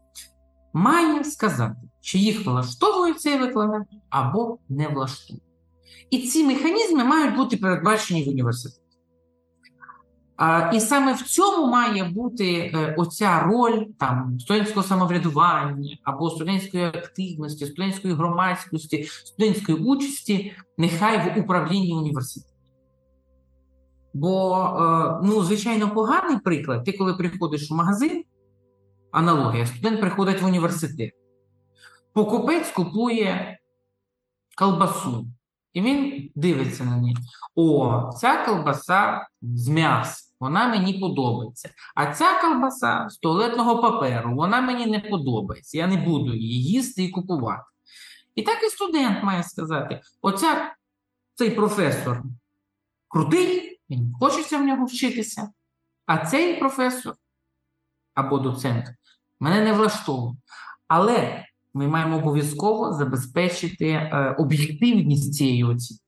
[0.72, 5.42] має сказати, чи їх влаштовує цей викладач або не влаштовує.
[6.10, 8.84] І ці механізми мають бути передбачені в університеті.
[10.72, 17.66] І саме в цьому має бути е, оця роль там, студентського самоврядування або студентської активності,
[17.66, 22.54] студентської громадськості, студентської участі, нехай в управлінні університету.
[24.14, 28.24] Бо, е, ну, звичайно, поганий приклад, ти коли приходиш в магазин,
[29.12, 31.10] аналогія, студент приходить в університет,
[32.12, 33.58] покупець купує
[34.58, 35.26] колбасу.
[35.74, 37.16] І він дивиться на неї.
[37.54, 41.70] О, ця колбаса з м'яса, вона мені подобається.
[41.94, 45.78] А ця колбаса з туалетного паперу, вона мені не подобається.
[45.78, 47.62] Я не буду її їсти і купувати.
[48.34, 50.74] І так і студент має сказати: оця
[51.34, 52.22] цей професор
[53.08, 55.52] крутий, мені хочеться в нього вчитися.
[56.06, 57.14] А цей професор
[58.14, 58.86] або доцент
[59.40, 60.36] мене не влаштовує.
[60.88, 66.02] Але ми маємо обов'язково забезпечити е, об'єктивність цієї оцінки.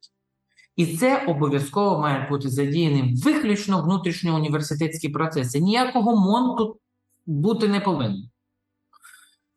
[0.77, 5.61] І це обов'язково має бути задіяним виключно внутрішньоуніверситетські процеси.
[5.61, 6.77] Ніякого МОН тут
[7.27, 8.23] бути не повинно.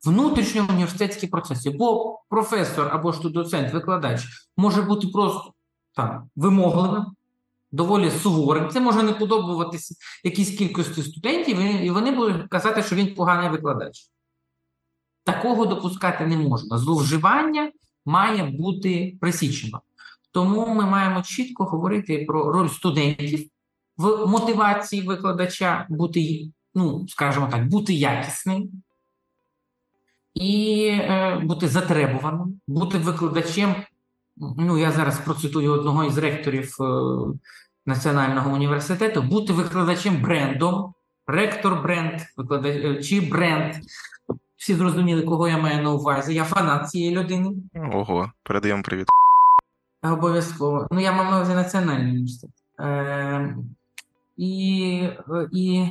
[0.05, 1.69] Внутрішньоуніверситетські процеси.
[1.69, 5.53] Бо професор або ж доцент, викладач може бути просто
[5.95, 7.05] там вимогливим,
[7.71, 8.69] доволі суворим.
[8.69, 14.09] Це може не подобатися якійсь кількості студентів, і вони будуть казати, що він поганий викладач.
[15.31, 16.77] Такого допускати не можна.
[16.77, 17.71] Зловживання
[18.05, 19.81] має бути пресічено.
[20.31, 23.49] Тому ми маємо чітко говорити про роль студентів
[23.97, 28.69] в мотивації викладача бути, ну, скажімо так, бути якісним
[30.33, 33.75] і е, бути затребуваним, бути викладачем.
[34.37, 36.85] Ну, я зараз процитую одного із ректорів е,
[37.85, 40.93] Національного університету, бути викладачем брендом,
[41.27, 43.75] ректор бренд, викладач, е, чи бренд.
[44.59, 46.33] Всі зрозуміли, кого я маю на увазі.
[46.33, 47.49] Я фанат цієї людини.
[47.93, 49.07] Ого, передаємо привіт.
[50.03, 50.87] Обов'язково.
[50.91, 52.51] Ну, я на увазі національний університет.
[52.79, 53.57] Е,
[54.37, 55.03] і,
[55.51, 55.87] і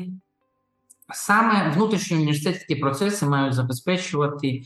[1.15, 4.63] саме внутрішні університетські процеси мають забезпечувати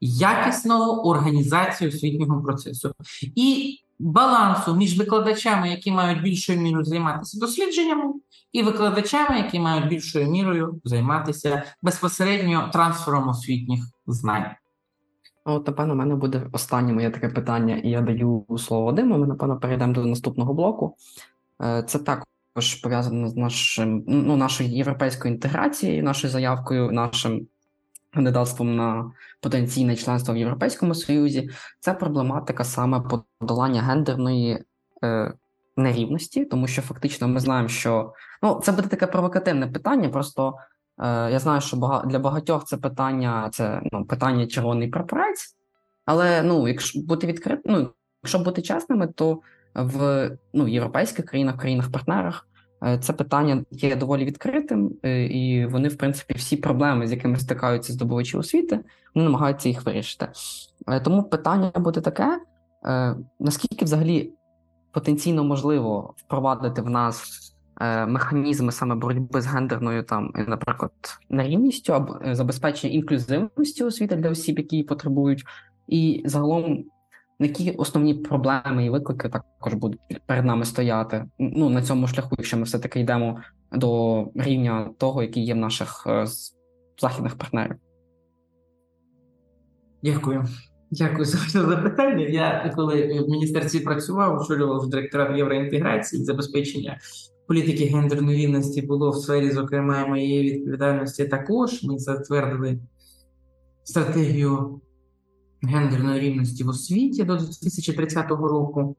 [0.00, 2.94] якісну організацію освітнього процесу.
[3.34, 8.12] І балансу між викладачами, які мають більшою мірою займатися дослідженнями,
[8.52, 14.50] і викладачами, які мають більшою мірою займатися безпосередньо трансфером освітніх знань.
[15.44, 19.18] От, напевно, у мене буде останнє моє таке питання, і я даю слово Вадиму.
[19.18, 20.96] Ми, напевно, перейдемо до наступного блоку.
[21.62, 27.46] Е, Це також пов'язано з нашим, ну, нашою європейською інтеграцією, нашою заявкою, нашим
[28.14, 31.50] кандидатством на потенційне членство в Європейському Союзі.
[31.80, 33.02] Це проблематика саме
[33.40, 34.64] подолання гендерної
[35.04, 35.32] е,
[35.76, 40.54] нерівності, тому що фактично ми знаємо, що ну, це буде таке провокативне питання, просто.
[40.98, 45.56] Е, Я знаю, що для багатьох це питання, це ну, питання червоний прапорець.
[46.04, 47.60] Але ну, якщо бути відкрит...
[47.64, 47.90] ну,
[48.22, 49.40] якщо бути чесними, то
[49.74, 52.48] в ну, європейських країнах, країнах-партнерах
[53.00, 57.92] це питання є доволі відкритим, е, і вони, в принципі, всі проблеми, з якими стикаються
[57.92, 58.80] здобувачі освіти,
[59.14, 60.28] вони намагаються їх вирішити.
[60.88, 62.40] Е, Тому питання буде таке:
[62.84, 64.32] е, наскільки взагалі
[64.92, 67.38] потенційно можливо впровадити в нас
[67.80, 70.92] е, механізми саме боротьби з гендерною, там, е, наприклад,
[71.30, 75.44] нерівністю або е, забезпечення інклюзивності освіти для осіб, які її потребують,
[75.88, 76.84] і загалом
[77.42, 82.56] які основні проблеми і виклики також будуть перед нами стояти ну, на цьому шляху, якщо
[82.56, 83.40] ми все-таки йдемо
[83.72, 86.26] до рівня того, який є в наших е,
[87.00, 87.76] західних партнерів.
[90.02, 90.44] Дякую.
[90.90, 92.26] Дякую за запитання.
[92.26, 96.98] Я коли в міністерстві працював, очолював директорат євроінтеграції, забезпечення
[97.46, 101.82] політики гендерної рівності було в сфері, зокрема, моєї відповідальності також.
[101.82, 102.78] Ми затвердили
[103.84, 104.80] стратегію
[105.62, 108.96] гендерної рівності в освіті до 2030 року.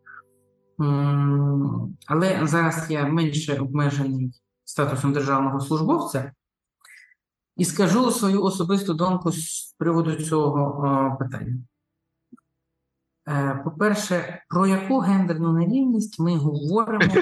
[2.07, 4.31] Але зараз я менше обмежений
[4.63, 6.31] статусом державного службовця.
[7.57, 11.57] І скажу свою особисту думку з приводу цього питання.
[13.27, 17.13] Е, По-перше, про яку гендерну нерівність ми говоримо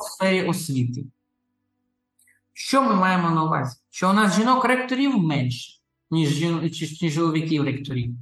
[0.00, 1.04] в сфері освіти?
[2.52, 3.76] Що ми маємо на увазі?
[3.90, 5.79] Що у нас жінок-ректорів менше,
[6.10, 8.14] ніж, ніж, чоловіків ректорів.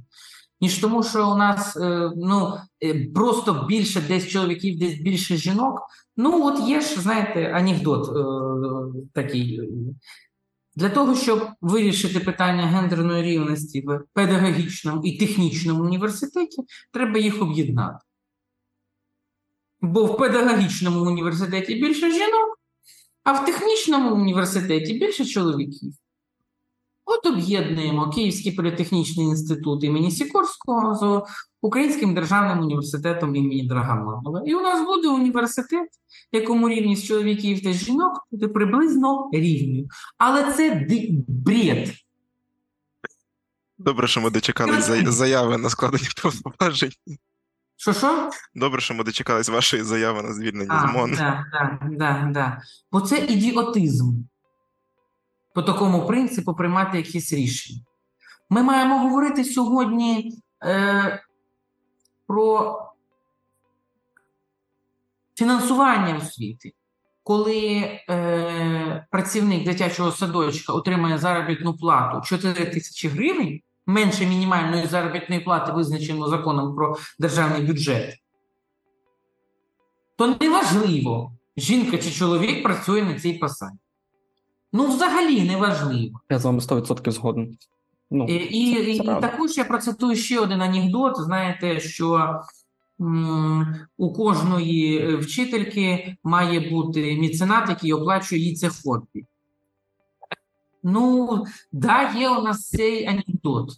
[0.61, 5.81] Ніж тому, що у нас е, ну, е, просто більше десь чоловіків, десь більше жінок.
[6.17, 8.23] Ну, от є ж, знаєте, анекдот е,
[9.13, 9.61] такий.
[10.75, 16.57] Для того, щоб вирішити питання гендерної рівності в педагогічному і технічному університеті,
[16.91, 18.05] треба їх об'єднати.
[19.81, 22.59] Бо в педагогічному університеті більше жінок,
[23.23, 25.93] а в технічному університеті більше чоловіків.
[27.11, 31.31] От об'єднуємо Київський політехнічний інститут імені Сікорського з
[31.61, 34.41] Українським державним університетом імені Драгоманова.
[34.45, 35.89] І у нас буде університет,
[36.31, 39.87] якому рівність чоловіків та жінок буде приблизно рівною.
[40.17, 40.87] Але це
[41.27, 41.91] бред.
[43.77, 46.91] Добре, що ми дочекались за- заяви на складення повноважень.
[47.75, 48.29] Що що?
[48.55, 51.11] Добре, що ми дочекались вашої заяви на звільнення А, з МОН.
[51.17, 52.61] да, да, да, да.
[52.91, 54.13] Бо це ідіотизм.
[55.53, 57.81] По такому принципу приймати якісь рішення.
[58.49, 61.23] Ми маємо говорити сьогодні е,
[62.27, 62.79] про
[65.35, 66.73] фінансування освіти.
[67.23, 75.71] Коли е, працівник дитячого садочка отримує заробітну плату 4 тисячі гривень, менше мінімальної заробітної плати,
[75.71, 78.15] визначено законом про державний бюджет,
[80.15, 83.77] то неважливо, жінка чи чоловік працює на цій посаді.
[84.73, 86.19] Ну, взагалі не важливо.
[86.29, 87.57] Я з вами 100% згоден.
[88.11, 91.17] Ну, І, і, це і також я процитую ще один анекдот.
[91.17, 92.39] Знаєте, що
[93.01, 99.25] м, у кожної е, вчительки має бути міценат, який оплачує їй це хобі.
[100.83, 103.69] Ну, да, є у нас цей анекдот.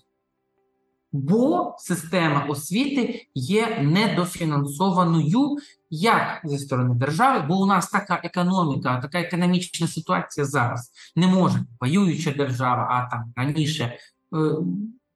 [1.11, 5.57] Бо система освіти є недофінансованою
[5.89, 10.91] як зі сторони держави, бо у нас така економіка, така економічна ситуація зараз.
[11.15, 13.97] Не може воююча держава, а там раніше, е,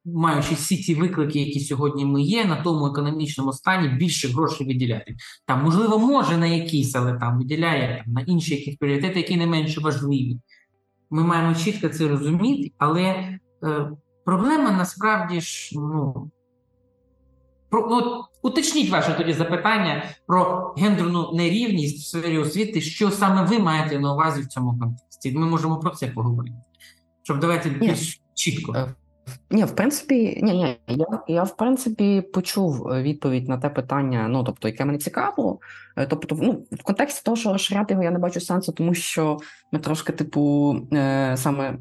[0.05, 5.15] маючи всі ці виклики, які сьогодні ми є, на тому економічному стані більше грошей виділяти.
[5.45, 9.47] Там, можливо, може на якісь, але там виділяє там, на інші якісь пріоритети, які не
[9.47, 10.39] менше важливі.
[11.09, 13.01] Ми маємо чітко це розуміти, але
[13.63, 13.91] е,
[14.25, 16.31] проблема насправді ж, ну.
[17.69, 23.59] Про, ну, уточніть ваше тоді запитання про гендерну нерівність в сфері освіти, що саме ви
[23.59, 25.31] маєте на увазі в цьому контексті.
[25.31, 26.55] Ми можемо про це поговорити.
[27.23, 28.73] Щоб давайте більш чітко.
[28.73, 28.93] Е,
[29.49, 34.43] Ні, в принципі, ні, ні, я, я в принципі почув відповідь на те питання, ну
[34.43, 35.59] тобто, яке мене цікавило.
[35.97, 39.37] Е, Тобто, ну, в контексті того, що розширяти його я не бачу сенсу, тому що
[39.71, 41.77] ми трошки, типу, е, саме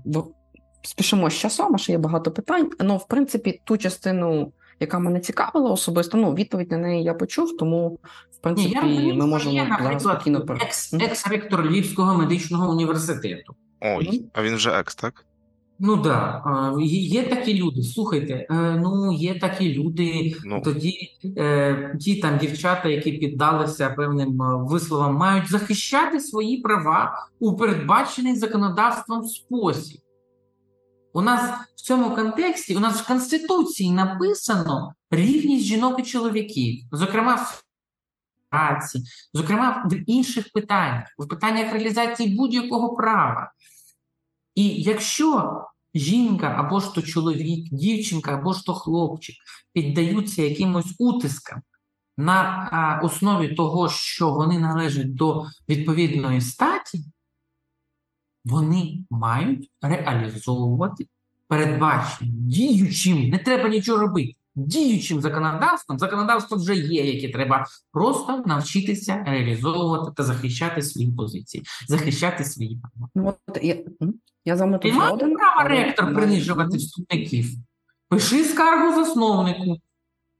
[0.86, 2.70] спішимо з часом, а ще є багато питань.
[2.80, 6.18] Ну, в принципі, ту частину, яка мене цікавила особисто.
[6.18, 10.46] Ну, відповідь на неї я почув, тому в Ні, принципі я ми можемо є, спокійно
[10.60, 13.54] екс, екс-ректор Львівського медичного університету.
[13.80, 15.24] Ой, а він вже екс, так?
[15.78, 16.42] Ну да,
[16.80, 17.82] є є такі люди.
[17.82, 20.36] Слухайте, е, ну є такі люди.
[20.44, 20.60] Ну.
[20.64, 27.56] Тоді е, ті там дівчата, які піддалися певним е, висловам, мають захищати свої права у
[27.56, 30.00] передбачений законодавством спосіб.
[31.16, 37.34] У нас в цьому контексті, у нас в Конституції написано рівність жінок і чоловіків, зокрема
[37.34, 37.64] в
[38.50, 39.02] праці,
[39.32, 43.52] зокрема в інших питаннях, в питаннях реалізації будь-якого права.
[44.54, 45.60] І якщо
[45.94, 49.36] жінка або ж то чоловік, дівчинка або ж то хлопчик
[49.72, 51.62] піддаються якимось утискам
[52.16, 57.04] на основі того, що вони належать до відповідної статі,
[58.44, 61.06] вони мають реалізовувати
[61.48, 64.34] передбачені діючим, не треба нічого робити.
[64.56, 72.44] Діючим законодавством, законодавство вже є, яке треба просто навчитися реалізовувати та захищати свої позиції, захищати
[72.44, 73.08] свої права.
[73.14, 73.76] Ну, от я,
[74.44, 77.46] я з тут має право ректор принижувати вступників.
[78.08, 79.80] Пиши скаргу засновнику,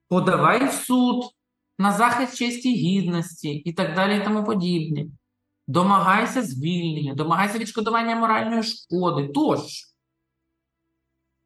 [0.09, 1.25] подавай в суд
[1.79, 5.07] на захист честі гідності і так далі, і тому подібне.
[5.67, 9.95] Домагайся звільнення, домагайся відшкодування моральної шкоди тощо.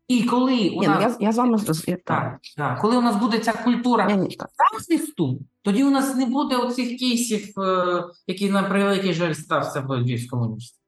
[0.08, 1.58] І коли у Ні, ну, нас я, я з вами
[2.04, 2.38] так.
[2.56, 4.26] так, коли у нас буде ця культура
[4.58, 9.96] захисту, тоді у нас не буде оцих кейсів, е, які на превеликий жаль стався в
[9.96, 10.78] Львівському університеті.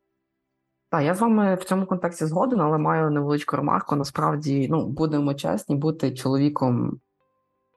[0.91, 3.97] Так, я з вами в цьому контексті згоден, але маю невеличку ремарку.
[3.97, 7.01] Насправді, ну, будемо чесні, бути чоловіком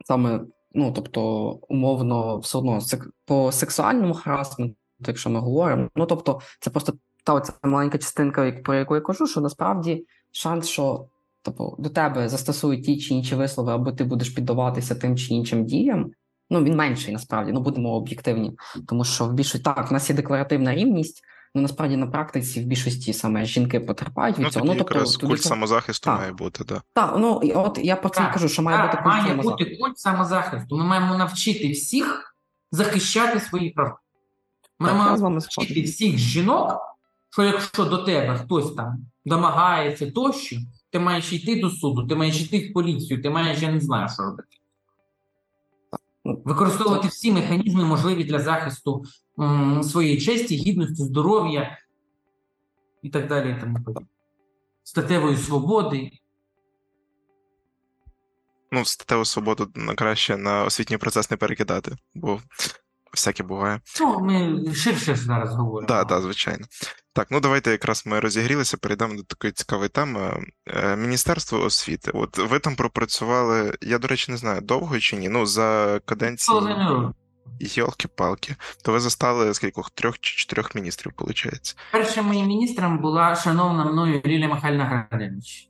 [0.05, 0.41] саме,
[0.71, 1.21] ну, тобто,
[1.69, 2.79] умовно, все одно
[3.25, 4.75] по сексуальному харасменту,
[5.11, 6.93] якщо ми говоримо, ну тобто, це просто
[7.23, 11.05] та оця маленька частинка, як- про яку я кажу, що насправді шанс, що
[11.41, 15.65] тобто, до тебе застосують ті чи інші вислови, або ти будеш піддаватися тим чи іншим
[15.65, 16.11] діям.
[16.49, 18.51] Ну, він менший насправді, ну будемо об'єктивні.
[18.87, 21.21] Тому що в більшості так, в нас є декларативна рівність,
[21.55, 24.65] Ну, насправді на практиці в більшості саме жінки потерпають від Ну, цього.
[24.65, 26.19] тоді Ну, тобто, якраз тоді культ самозахисту Так.
[26.19, 26.81] має бути, так.
[26.93, 29.27] Так, ну і от я про це Так, кажу, що має Так, бути культ має
[29.27, 29.63] самозахисту.
[29.65, 30.77] бути культ самозахисту.
[30.77, 32.35] Ми маємо навчити всіх
[32.71, 33.99] захищати свої права.
[34.83, 35.83] Ми Так, я з маємо вами згоден.
[35.83, 36.81] всіх жінок,
[37.29, 40.55] що якщо до тебе хтось там домагається тощо,
[40.91, 44.09] ти маєш йти до суду, ти маєш йти в поліцію, ти маєш, я не знаю,
[44.13, 44.49] що робити.
[46.25, 49.03] Ну, Використовувати всі механізми, можливі для захисту
[49.39, 51.77] м, своєї честі, гідності, здоров'я
[53.01, 53.55] і так далі.
[53.57, 53.77] І тому.
[54.83, 56.11] Статевої свободи.
[58.71, 62.39] Ну, статеву свободу на- краще на освітній процес не перекидати, бо
[63.13, 63.79] всяке буває.
[63.99, 65.87] Ну, ми ширше ж зараз говоримо.
[65.87, 66.65] Так, так, звичайно.
[67.13, 70.43] Так, ну давайте якраз ми розігрілися, перейдемо до такої цікавої теми.
[70.67, 72.11] Е, Міністерство освіти.
[72.13, 75.29] От ви там пропрацювали, я, до речі, не знаю, довго чи ні.
[75.29, 77.13] Ну, за каденції Половину.
[77.59, 81.77] Йолки-палки, то ви застали скількох трьох чи чотирьох міністрів, виходить.
[81.91, 85.69] Першим моїм міністром була шановна мною Лілія Михайлівна Градевич.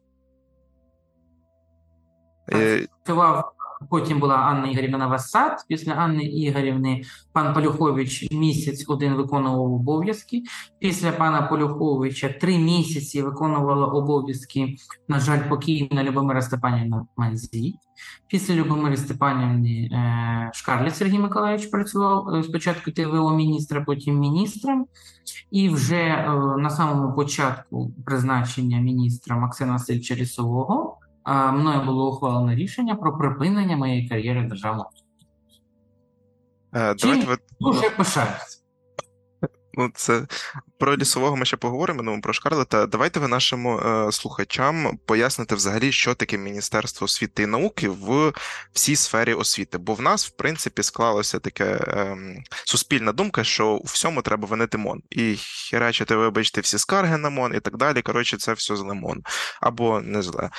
[2.54, 3.52] Е, Працював,
[3.90, 5.66] потім була Анна Ігорівна Васад.
[5.68, 7.02] Після Анни Ігорівни
[7.34, 10.44] пан Полюхович місяць один виконував обов'язки.
[10.80, 14.76] Після пана Полюховича три місяці виконувала обов'язки,
[15.08, 17.76] на жаль, покійна Любомира Степанівна Манзій.
[18.28, 24.86] Після Любомири Степанівни е, Шкарлет Сергій Миколаївич працював е, спочатку ТВО міністра, потім міністром.
[25.52, 32.96] І вже е, на самому початку призначення міністра Максима Васильовича Лісового мною було ухвалено рішення
[32.96, 34.90] про припинення моєї кар'єри державного.
[36.76, 38.60] е, давайте ви Дуже пишаюся.
[39.74, 40.28] Ну, це
[40.80, 42.86] про лісового ми ще поговоримо, ну про Шкарлета.
[42.86, 48.34] Давайте ви нашим е, слухачам поясните взагалі, що таке Міністерство освіти і науки в
[48.74, 49.78] всій сфері освіти.
[49.78, 54.78] Бо в нас, в принципі, склалося таке ем, суспільна думка, що у всьому треба винити
[54.78, 55.02] МОН.
[55.10, 55.36] І
[55.72, 58.02] херачити, вибачте, всі скарги на МОН і так далі.
[58.02, 59.22] Коротше, це все зле МОН.
[59.62, 60.50] Або не зле.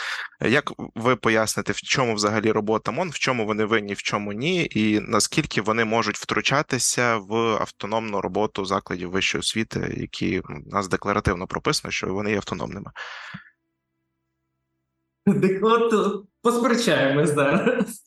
[0.41, 4.69] Як ви поясните, в чому взагалі робота МОН, в чому вони винні, в чому ні,
[4.71, 11.47] і наскільки вони можуть втручатися в автономну роботу закладів вищої освіти, які у нас декларативно
[11.47, 12.91] прописано, що вони є автономними.
[15.63, 18.03] От посперечаємось зараз.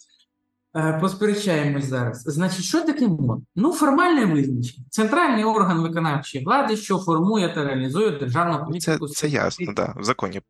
[0.76, 2.22] Е, Посперечаємось зараз.
[2.26, 3.46] Значить, що таке МОН?
[3.56, 4.86] Ну, формальне визначення.
[4.90, 9.08] Центральний орган виконавчої влади, що формує та реалізує державну Це, політику.
[9.08, 10.42] це ясно, да, в законі.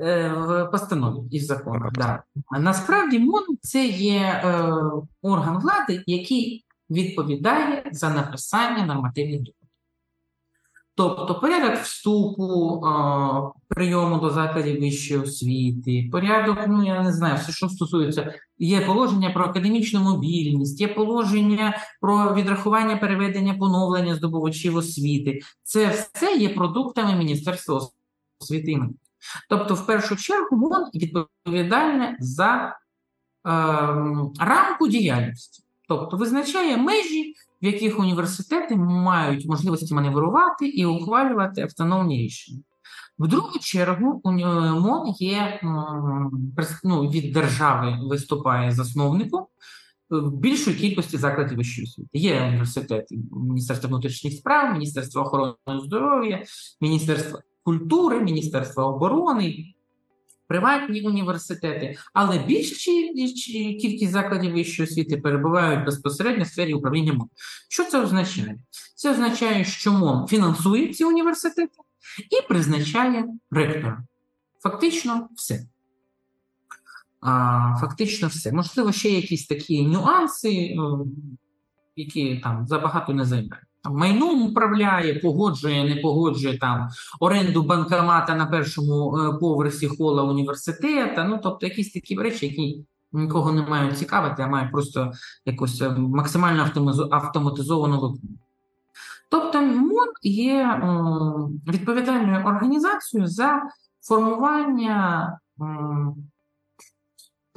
[0.00, 1.92] Е, в постанові і в законах.
[1.92, 2.22] Да.
[2.58, 4.72] Насправді МОН це є е,
[5.22, 9.57] орган влади, який відповідає за написання нормативних документів.
[10.98, 12.82] Тобто порядок вступу,
[13.68, 19.30] прийому до закладів вищої освіти, порядок, ну я не знаю, все, що стосується, є положення
[19.30, 25.40] про академічну мобільність, є положення про відрахування, переведення, поновлення здобувачів освіти.
[25.62, 27.88] Це все є продуктами Міністерства
[28.40, 28.80] освіти.
[29.48, 32.78] Тобто, в першу чергу, МОН відповідальне за
[33.44, 42.18] ем, рамку діяльності, тобто визначає межі, в яких університети мають можливості маневрувати і ухвалювати автономні
[42.18, 42.62] рішення.
[43.18, 45.60] В другу чергу, МОН є
[46.84, 49.46] ну, від держави виступає засновником
[50.10, 52.18] в більшої кількості закладів вищої освіти.
[52.18, 55.54] Є університети Міністерства внутрішніх справ, Міністерства охорони
[55.84, 56.42] здоров'я,
[56.80, 59.74] Міністерства культури, Міністерства оборони,
[60.48, 62.38] приватні університети, але
[63.36, 67.28] чи- кількість закладів вищої освіти перебувають безпосередньо в сфері управління МОН.
[67.68, 68.58] Що це означає?
[68.96, 71.72] Це означає, що МОН фінансує ці університети
[72.30, 74.04] і призначає ректора.
[74.62, 75.66] Фактично все.
[77.20, 78.52] А, фактично все.
[78.52, 80.76] Можливо, ще якісь такі нюанси,
[81.96, 83.67] які там забагато не займають.
[83.92, 86.88] Майном управляє, погоджує, не погоджує там
[87.20, 91.24] оренду банкомата на першому е, поверсі хола університету.
[91.28, 95.12] Ну, тобто якісь такі речі, які нікого не мають цікавити, а мають просто
[95.46, 98.28] якось е, максимально автоматизо- автоматизовано виконувати.
[99.30, 103.62] Тобто МОН є м, відповідальною організацією за
[104.02, 105.38] формування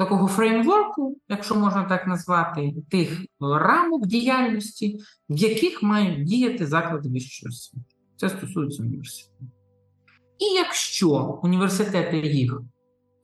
[0.03, 4.99] такого фреймворку, якщо можна так назвати, тих рамок діяльності,
[5.29, 7.85] в яких мають діяти заклади вищої освіти.
[8.17, 9.47] Це стосується університетів.
[10.39, 12.61] І якщо університети їх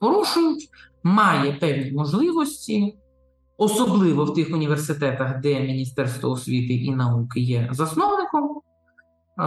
[0.00, 0.68] порушують,
[1.02, 2.98] має певні можливості,
[3.56, 9.42] особливо в тих університетах, де Міністерство освіти і науки є засновником, е,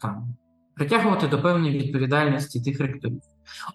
[0.00, 0.36] там,
[0.76, 3.20] притягувати до певної відповідальності тих ректорів.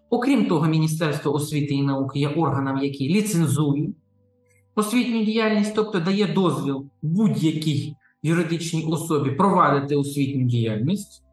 [0.10, 3.89] Окрім того, Міністерство освіти і науки є органом, який ліцензує
[4.76, 11.24] освітню діяльність, тобто дає дозвіл будь-якій юридичній особі провадити освітню діяльність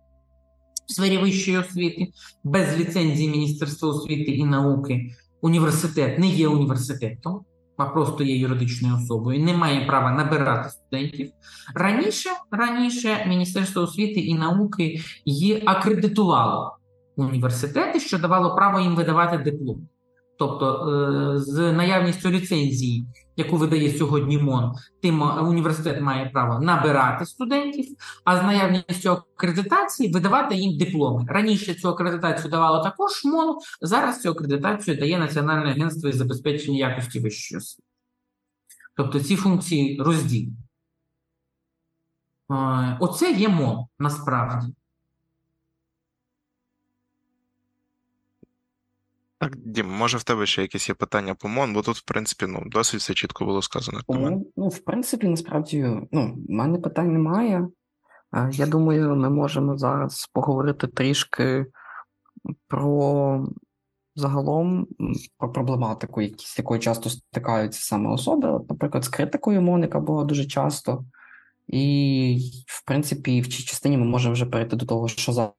[0.87, 2.12] в сфері вищої освіти.
[2.45, 5.11] Без ліцензії Міністерства освіти і науки
[5.41, 7.41] університет не є університетом,
[7.79, 11.31] а просто є юридичною особою, не має права набирати студентів.
[11.74, 16.79] Раніше, раніше Міністерство освіти і науки її акредитувало
[17.16, 19.89] університети, що давало право їм видавати диплом.
[20.39, 24.72] Тобто, е, з наявністю ліцензії, яку видає сьогодні МОН,
[25.03, 31.24] тим е, університет має право набирати студентів, а з наявністю акредитації видавати їм дипломи.
[31.28, 37.20] Раніше цю акредитацію давало також МОН, зараз цю акредитацію дає Національне агентство із забезпечення якості
[37.20, 37.89] вищої освіти.
[38.97, 40.57] Тобто ці функції розділені.
[42.51, 44.74] Е, Оце є МОН насправді.
[49.41, 52.47] Так, Дім, може в тебе ще якісь є питання по МОН, бо тут, в принципі,
[52.49, 54.01] ну, досить все чітко було сказано.
[54.09, 57.68] Тому, ну, в принципі, насправді, ну, в мене питань немає.
[58.53, 61.66] Я думаю, ми можемо зараз поговорити трішки
[62.68, 63.47] про
[64.14, 64.86] загалом
[65.39, 68.49] про проблематику, з якою часто стикаються саме особи.
[68.68, 71.05] Наприклад, з критикою Моника було дуже часто.
[71.66, 75.53] І, в принципі, в цій частині ми можемо вже перейти до того, що зараз.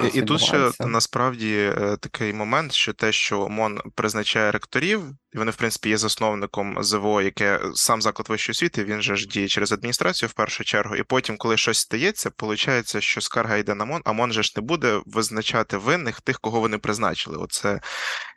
[0.00, 5.38] І, і тут ще насправді е, такий момент, що те, що МОН призначає ректорів, і
[5.38, 9.48] вони, в принципі, є засновником ЗВО, яке сам заклад вищої освіти, він же ж діє
[9.48, 13.84] через адміністрацію в першу чергу, і потім, коли щось стається, виходить, що скарга йде на
[13.84, 17.36] МОН, а МОН же ж не буде визначати винних тих, кого вони призначили.
[17.36, 17.80] Оце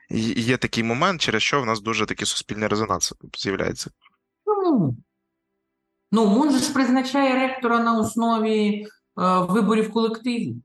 [0.09, 3.89] є такий момент, через що в нас дуже такий суспільний резонанс з'являється.
[4.45, 4.95] Ну,
[6.11, 8.85] ну МОН же ж призначає ректора на основі е,
[9.49, 10.55] виборів колективів.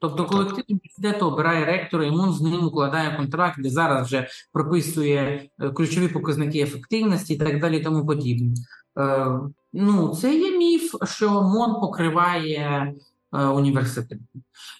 [0.00, 5.48] Тобто колектив університету обирає ректора, і МОН з ним укладає контракт, де зараз вже прописує
[5.58, 8.54] е, ключові показники ефективності і так далі, і тому подібне.
[8.98, 9.26] Е,
[9.72, 12.94] ну, це є міф, що МОН покриває
[13.32, 14.18] е, університет.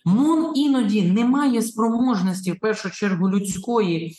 [0.05, 4.17] МОН іноді не має спроможності, в першу чергу, людської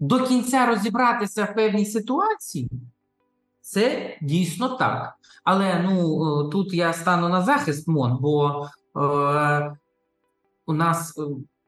[0.00, 2.70] до кінця розібратися в певній ситуації.
[3.60, 5.14] Це дійсно так.
[5.44, 9.76] Але ну е, тут я стану на захист МОН, бо е,
[10.66, 11.22] у нас е,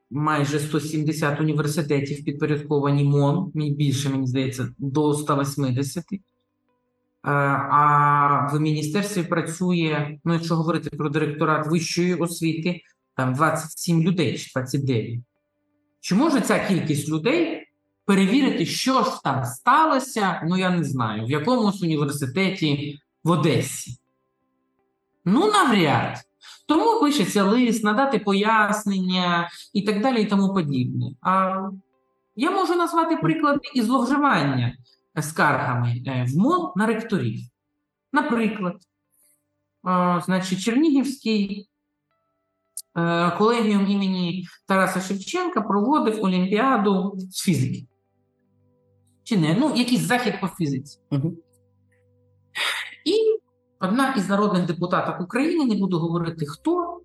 [0.09, 6.03] майже 170 університетів підпорядковані МОН, більше, мені здається, до 180.
[6.13, 6.19] Е,
[7.23, 12.81] А в міністерстві працює, ну якщо говорити про директорат вищої освіти,
[13.15, 15.19] там 27 людей чи 29.
[15.99, 17.67] Чи може ця кількість людей
[18.05, 23.97] перевірити, що ж там сталося, ну я не знаю, в якомусь університеті в Одесі?
[25.25, 26.26] Ну, навряд.
[26.67, 31.11] Тому пишеться лист, надати пояснення і так далі, і тому подібне.
[31.21, 31.55] А
[32.35, 34.77] я можу назвати приклади і зловживання
[35.21, 37.39] скаргами е, в МОН на ректорів.
[38.13, 38.75] Наприклад,
[40.25, 41.69] значить, Чернігівський
[42.97, 47.87] е, колегіум імені Тараса Шевченка проводив Олімпіаду з фізики.
[49.23, 49.55] Чи не?
[49.59, 50.99] Ну, якийсь захід по фізиці.
[53.79, 57.01] Одна із народних депутаток України, не буду говорити хто,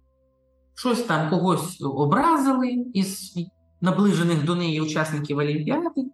[0.74, 3.34] щось там когось образили із
[3.80, 6.04] наближених до неї учасників Олімпіади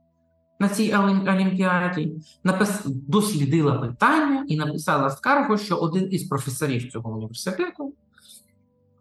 [0.61, 0.95] на цій
[1.29, 2.13] Олімпіаді,
[2.45, 2.83] напис...
[2.87, 7.95] дослідила питання і написала скаргу, що один із професорів цього університету,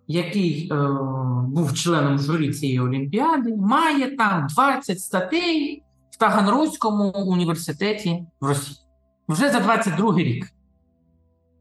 [0.07, 0.75] який е,
[1.47, 8.77] був членом журі цієї Олімпіади, має там 20 статей в Таганрозькому університеті в Росії.
[9.27, 10.53] Вже за 22 рік.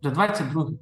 [0.06, 0.80] За 22 рік.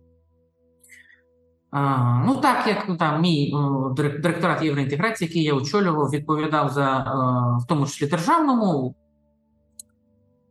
[1.71, 3.59] А, ну, так як ну, там мій о,
[3.97, 8.95] дирек- директорат євроінтеграції, який я очолював, відповідав за е, в тому числі державну мову,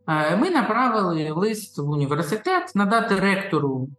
[0.08, 3.90] е, ми направили лист в університет надати ректору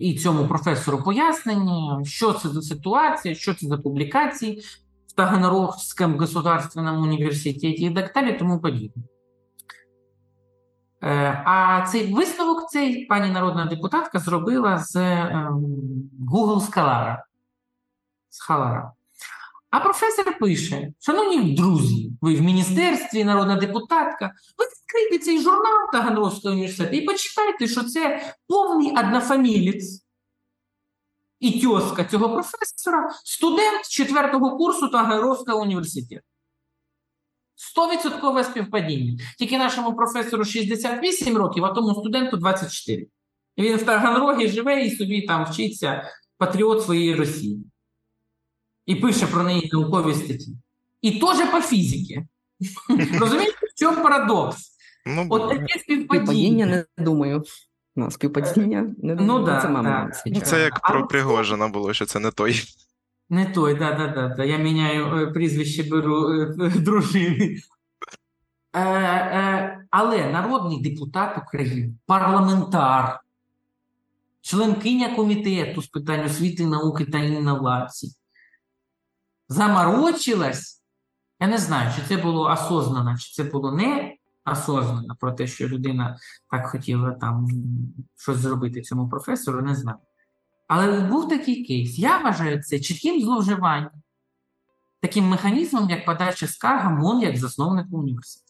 [0.00, 4.62] і цьому професору пояснення, що це за ситуація, що це за публікації
[5.06, 9.02] в Таганрогському государственному університеті і так далі, тому подібне.
[11.02, 15.64] Е, А цей висновок цей пані народна депутатка зробила з ем,
[16.32, 17.16] Google Scholar.
[18.30, 18.90] Scholar.
[19.70, 26.54] А професор пише: Шановні друзі, ви в міністерстві, народна депутатка, ви відкрийте цей журнал Таганрозького
[26.54, 30.06] університету і почитайте, що це повний однофамілець
[31.40, 36.22] і тьоска цього професора, студент четвертого курсу Таганрозького університету.
[37.56, 39.18] Стовідсоткове співпадіння.
[39.38, 43.06] Тільки нашому професору 68 років, а тому студенту 24.
[43.56, 46.02] І він в Таганрогі живе і собі там вчиться
[46.38, 47.64] патріот своєї Росії.
[48.86, 50.56] І пише про неї наукові статті.
[51.02, 52.26] І теж по фізиці.
[53.20, 54.56] Розумієте, в чому парадокс?
[55.06, 56.66] Ну, От таке Співпадіння співпадіння.
[56.66, 57.42] не думаю.
[57.96, 60.22] Ну, співпадіння не Ну, да, це мама да.
[60.26, 62.62] ну, це як про от- Пригожина було, що це не той.
[63.30, 64.44] Не той, да, да, да, да.
[64.44, 66.46] Я міняю е, прізвище беру е,
[66.76, 67.60] дружини.
[68.72, 73.20] Е, е, але народний депутат України, парламентар,
[74.40, 78.12] членкиня комітету з питань освіти, науки та інновацій,
[79.48, 80.82] заморочилась.
[81.40, 85.68] Я не знаю, чи це було осознано, чи це було не осознано про те, що
[85.68, 86.16] людина
[86.50, 87.48] так хотіла там
[88.16, 89.98] щось зробити цьому професору, не знаю.
[90.66, 91.98] Але був такий кейс.
[91.98, 93.90] Я вважаю це чітким зловживанням,
[95.00, 98.46] таким механізмом, як подача скарга МОН як засновнику університету.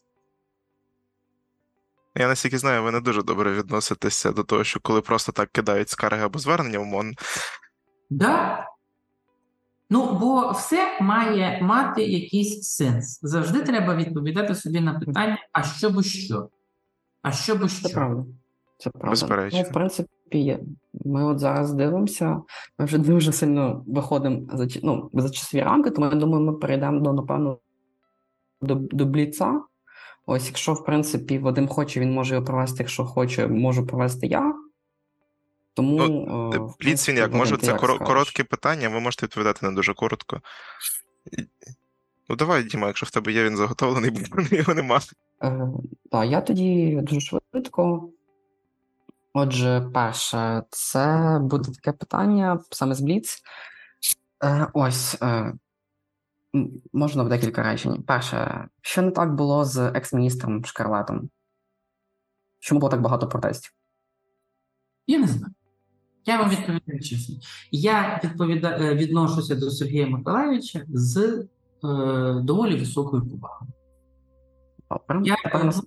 [2.15, 5.89] Я наскільки знаю, ви не дуже добре відноситеся до того, що коли просто так кидають
[5.89, 7.13] скарги або звернення в МОН.
[8.09, 8.65] Да.
[9.89, 13.19] Ну, бо все має мати якийсь сенс.
[13.21, 16.49] Завжди треба відповідати собі на питання: а що би що?
[17.21, 18.25] А що би Це правда.
[18.77, 19.09] Це правда.
[19.09, 19.59] Безперечно.
[19.59, 20.59] Ну, в принципі, є.
[21.05, 22.41] Ми от зараз дивимося,
[22.79, 26.99] ми вже дуже сильно виходимо за, ну, за часові рамки, тому я думаю, ми перейдемо
[26.99, 27.57] до, напевно,
[28.61, 29.61] до, до бліца.
[30.25, 34.53] Ось, якщо, в принципі, Вадим хоче, він може його провести, якщо хоче, можу провести я.
[35.73, 36.01] Тому.
[36.53, 39.71] е, в Бліц він як може, це як коро- коротке питання, ви можете відповідати не
[39.71, 40.41] дуже коротко.
[42.29, 44.99] Ну давай, Діма, якщо в тебе є він заготовлений, бо його нема.
[45.43, 45.67] Е,
[46.11, 48.09] так, я тоді дуже швидко.
[49.39, 53.41] Отже, перше, це буде таке питання саме з Бліц.
[54.43, 55.53] Е, ось е,
[56.93, 58.03] можна в декілька речень.
[58.03, 61.29] Перше, що не так було з екс-міністром Шкарлетом?
[62.59, 63.71] Чому було так багато протестів?
[65.07, 65.53] Я не знаю.
[66.25, 67.35] Я вам відповідаю чесно.
[67.71, 68.77] Я відповіда...
[68.77, 71.47] е, відношуся до Сергія Миколайовича з е,
[72.43, 73.71] доволі високою повагою.
[75.23, 75.35] Я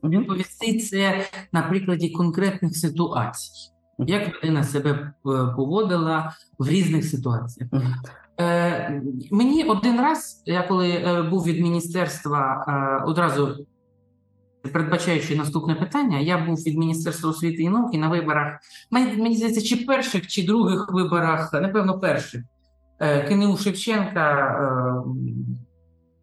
[0.04, 3.50] відповісти це на прикладі конкретних ситуацій,
[3.98, 5.12] як людина себе е,
[5.56, 7.70] поводила в різних ситуаціях.
[8.40, 13.66] Е, мені один раз, я коли е, був від міністерства, е, одразу
[14.72, 18.58] передбачаючи наступне питання, я був від Міністерства освіти і науки на виборах.
[18.90, 22.42] Мені, здається, чи перших, чи других виборах, напевно, перших
[23.28, 25.04] КНУ Шевченка.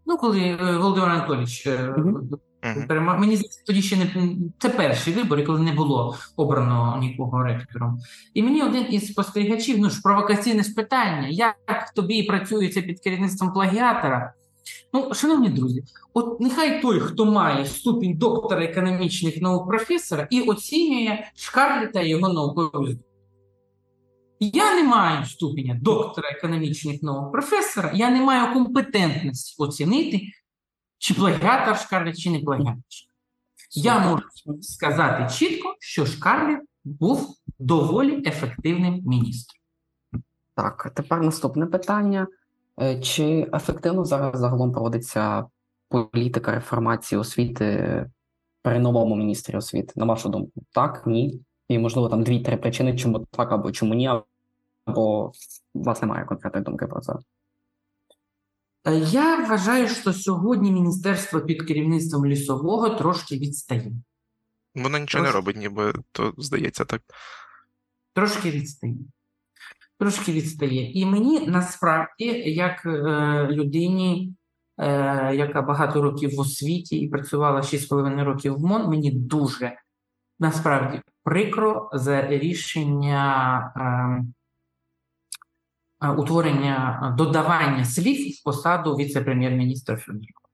[0.08, 2.30] Ну, коли е, Володимир Анатолійович е, Мгм.
[2.64, 2.88] Мгм.
[2.88, 3.20] перемаг.
[3.20, 8.00] Мені здається, тоді ще не це перші вибори, коли не було обрано нікого ректором.
[8.34, 13.54] І мені один із спостерігачів, ну ж провокаційне ж питання, як тобі працюється під керівництвом
[13.54, 14.34] плагіатора?
[14.94, 15.84] Ну, шановні друзі,
[16.14, 22.34] от нехай той, хто має ступінь доктора економічних наук професора, і оцінює Шкарлета і його
[22.34, 22.98] наукові.
[24.40, 30.22] Я не маю ступеня доктора економічних наук, професора, я не маю компетентності оцінити,
[30.98, 32.84] чи плагіатор Шкарлет, чи не плагіатор.
[33.72, 34.24] Я можу
[34.62, 39.62] сказати чітко, що Шкарлет був доволі ефективним міністром.
[40.56, 42.28] Так, тепер наступне питання.
[42.82, 45.46] Е, Чи ефективно зараз загалом проводиться
[45.90, 48.06] політика реформації освіти
[48.62, 50.64] при новому міністрі освіти, на вашу думку?
[50.72, 51.42] Так, ні?
[51.68, 54.10] І, можливо, там дві-три причини, чому так або чому ні,
[54.86, 55.32] або
[55.74, 57.14] у вас немає конкретної думки про це.
[58.88, 63.92] Е, Я вважаю, що сьогодні міністерство під керівництвом лісового трошки відстає.
[64.76, 67.02] Воно нічого не робить, ніби то здається так.
[68.14, 68.96] Трошки відстає.
[70.00, 70.92] Трошки відстає.
[70.92, 74.34] І мені насправді, як е, людині,
[74.78, 79.74] е, яка багато років в освіті і працювала 6,5 років в МОН, мені дуже
[80.40, 83.24] насправді прикро за рішення
[86.02, 90.48] е, е, утворення додавання слів в посаду віце-прем'єр-міністра Федорова.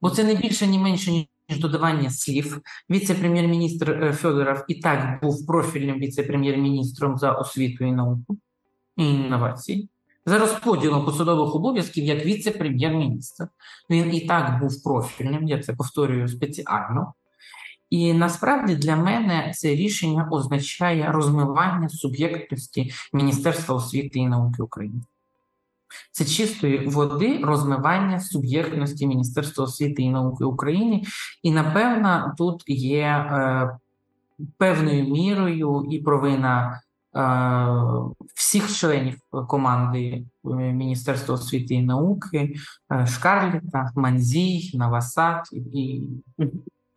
[0.00, 2.60] Бо це не більше, ні менше, ніж додавання слів.
[2.90, 8.38] Віце-прем'єр-міністр е, Федоров і так був профільним віце-прем'єр-міністром за освіту і науку
[8.96, 9.88] і інновації.
[10.26, 13.48] За розподілом посадових обов'язків як віце-прем'єр-міністр.
[13.90, 17.12] Він і так був профільним, я це повторюю спеціально.
[17.90, 25.00] І насправді для мене це рішення означає розмивання суб'єктності Міністерства освіти і науки України.
[26.12, 31.02] Це чистої води розмивання суб'єктності Міністерства освіти і науки України.
[31.42, 33.78] І напевно, тут є е,
[34.56, 36.80] певною мірою і провина
[37.16, 37.20] е,
[38.34, 39.18] всіх членів
[39.48, 42.54] команди е, Міністерства освіти і науки,
[42.92, 46.02] е, Шкарліта, Манзій, Навасад і.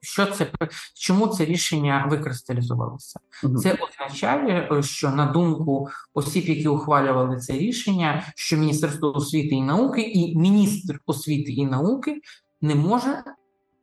[0.04, 0.52] Що це
[0.96, 3.20] чому це рішення викристалізувалося?
[3.44, 3.58] Мгм.
[3.58, 9.62] Це означає, е, що на думку осіб, які ухвалювали це рішення, що Міністерство освіти і
[9.62, 12.22] науки і міністр освіти і науки
[12.62, 13.24] не може,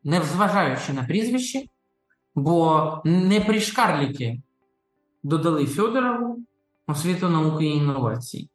[0.04, 1.62] не зважаючи на прізвище,
[2.34, 4.42] бо не при Шкарліті
[5.22, 6.38] додали Федорову
[6.86, 8.50] освіту науки і інновацій.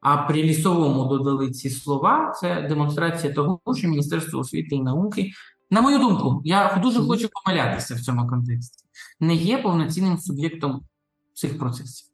[0.00, 2.32] А при лісовому додали ці слова.
[2.40, 5.30] Це демонстрація того, що Міністерство освіти і науки,
[5.70, 8.84] на мою думку, я дуже хочу помилятися в цьому контексті,
[9.20, 10.82] не є повноцінним суб'єктом
[11.34, 12.08] цих процесів.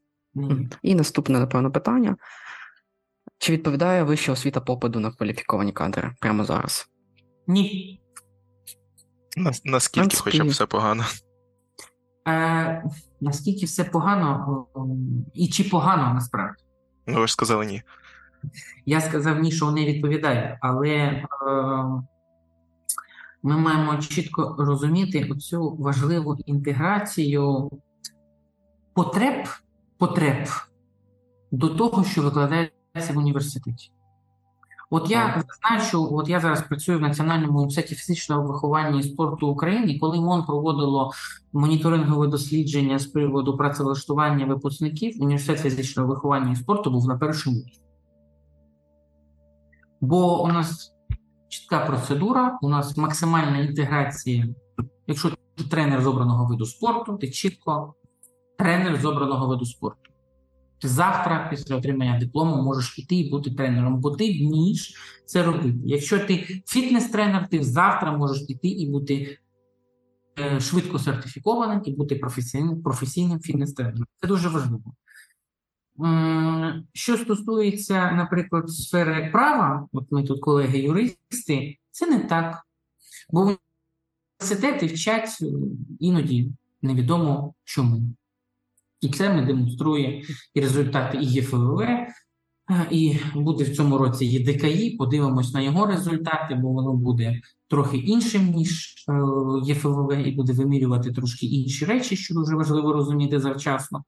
[0.83, 2.17] І наступне, напевно, питання.
[3.39, 6.89] Чи відповідає вища освіта попиту на кваліфіковані кадри прямо зараз?
[7.47, 8.01] Ні.
[9.37, 11.05] Нас- Наскільки хоча б все погано.
[12.29, 12.85] Е,
[13.21, 14.67] наскільки все погано,
[15.35, 16.65] і чи погано насправді?
[17.07, 17.83] Ну, ви ж сказали ні.
[18.87, 21.27] Я сказав ні, що не відповідає, але е,
[23.45, 27.71] ми маємо чітко розуміти оцю важливу інтеграцію
[28.95, 29.47] потреб,
[29.99, 30.49] потреб
[31.51, 33.91] до того, що викладається в університеті.
[34.91, 39.99] От я зазначу, от я зараз працюю в Національному університеті фізичного виховання і спорту України,
[39.99, 41.13] коли МОН проводило
[41.53, 47.81] моніторингове дослідження з приводу працевлаштування випускників, університет фізичного виховання і спорту був на першому місці.
[50.01, 50.94] Бо у нас
[51.55, 54.49] чітка процедура, у нас максимальна інтеграція.
[55.07, 57.95] Якщо ти тренер з обраного виду спорту, ти чітко
[58.59, 60.11] тренер з обраного виду спорту.
[60.81, 64.95] Ти завтра, після отримання диплому, можеш іти і бути тренером, бо ти вмієш
[65.27, 65.75] це робити.
[65.85, 69.39] Якщо ти фітнес-тренер, ти завтра можеш іти і бути
[70.39, 74.07] е, швидко сертифікованим і бути професійним, професійним фітнес-тренером.
[74.21, 74.95] Це дуже важливо.
[76.93, 82.63] Що стосується, наприклад, сфери права, от ми тут колеги-юристи, це не так.
[83.31, 83.57] Бо
[84.45, 85.47] університети вчать е,
[86.01, 88.03] іноді невідомо чому.
[89.01, 90.23] І це не демонструє
[90.55, 92.09] і результати і ЄФВВ, е,
[92.91, 94.97] і буде в цьому році ЄДКІ.
[94.99, 99.13] Подивимось на його результати, бо воно буде трохи іншим, ніж е,
[99.65, 104.05] ЄФВВ, і буде вимірювати трошки інші речі, що дуже важливо розуміти завчасно.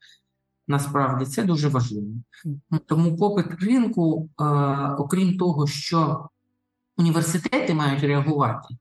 [0.68, 2.08] Насправді це дуже важливо.
[2.86, 4.44] Тому попит ринку, е,
[4.98, 6.28] окрім того, що
[6.96, 8.76] університети мають реагувати,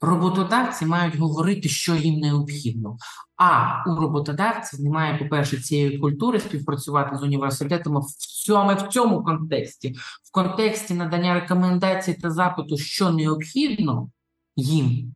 [0.00, 2.96] роботодавці мають говорити, що їм необхідно.
[3.36, 8.04] А у роботодавців немає, по-перше, цієї культури співпрацювати з університетами в
[8.46, 9.92] саме в цьому контексті,
[10.24, 14.10] в контексті надання рекомендацій та запиту, що необхідно
[14.56, 15.14] їм.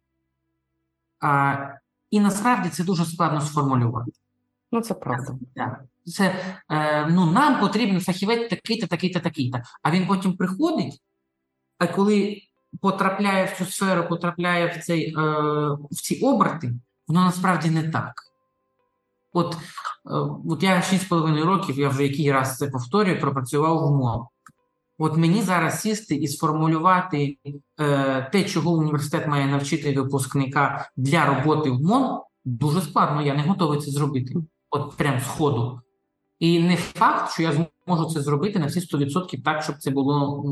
[1.21, 1.57] А,
[2.11, 4.13] і насправді це дуже складно сформулювати.
[4.73, 5.37] Ну, це правда.
[6.05, 6.35] Це
[6.71, 9.59] е, ну, нам потрібен фахівець такий-то, такий-то, такий-то.
[9.83, 11.03] А він потім приходить,
[11.79, 12.43] а коли
[12.81, 15.21] потрапляє в цю сферу, потрапляє в, цей, е,
[15.91, 16.73] в ці оберти,
[17.09, 18.13] воно насправді не так.
[19.33, 19.57] От
[20.49, 24.27] от я 6,5 років, я вже який раз це повторюю, пропрацював в МОН.
[24.99, 27.39] От мені зараз сісти і сформулювати
[27.81, 33.23] е, те, чого університет має навчити випускника для роботи в МОН, дуже складно.
[33.23, 34.35] Я не готовий це зробити.
[34.71, 35.81] От прям з ходу.
[36.39, 37.53] І не факт, що я
[37.87, 40.45] зможу це зробити на всі 100% так, щоб це було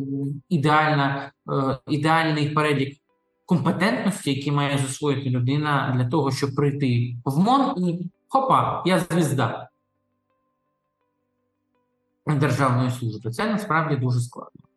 [0.48, 2.98] ідеальна, е, ідеальний перелік
[3.46, 9.68] компетентності, які має засвоїти людина для того, щоб прийти в МОН і хопа, я звізда
[12.26, 13.30] державної служби.
[13.30, 14.67] Це насправді дуже складно.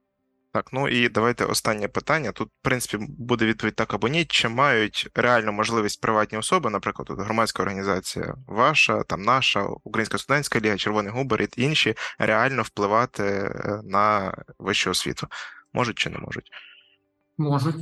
[0.53, 2.31] Так, ну і давайте останнє питання.
[2.31, 4.25] Тут, в принципі, буде відповідь так або ні.
[4.25, 10.77] Чи мають реальну можливість приватні особи, наприклад, громадська організація ваша, там наша, Українська студентська ліга,
[10.77, 15.27] Червоний Губер і інші реально впливати е, на вищу освіту?
[15.73, 16.51] Можуть чи не можуть?
[17.37, 17.75] Можуть.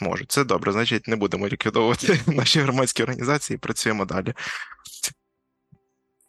[0.00, 0.30] Можуть.
[0.30, 0.72] Це добре.
[0.72, 4.34] Значить, не будемо ліквідовувати наші громадські організації, працюємо далі.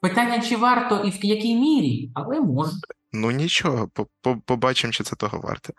[0.01, 2.85] Питання, чи варто і в якій мірі, але можуть.
[3.13, 5.73] Ну нічого, по- по- побачимо, чи це того варте.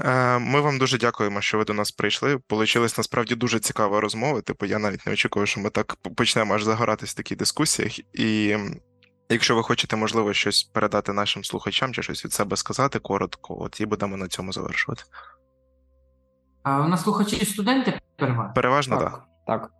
[0.00, 2.38] Е, Ми вам дуже дякуємо, що ви до нас прийшли.
[2.38, 4.40] Получилась насправді дуже цікава розмова.
[4.40, 7.98] Типу, я навіть не очікував, що ми так почнемо аж загоратись в таких дискусіях.
[8.18, 8.56] І
[9.28, 13.80] якщо ви хочете, можливо, щось передати нашим слухачам чи щось від себе сказати коротко, от
[13.80, 15.02] і будемо на цьому завершувати.
[16.62, 18.52] А у нас слухачі студенти переважно.
[18.54, 19.10] Переважно, так.
[19.12, 19.70] Так, так.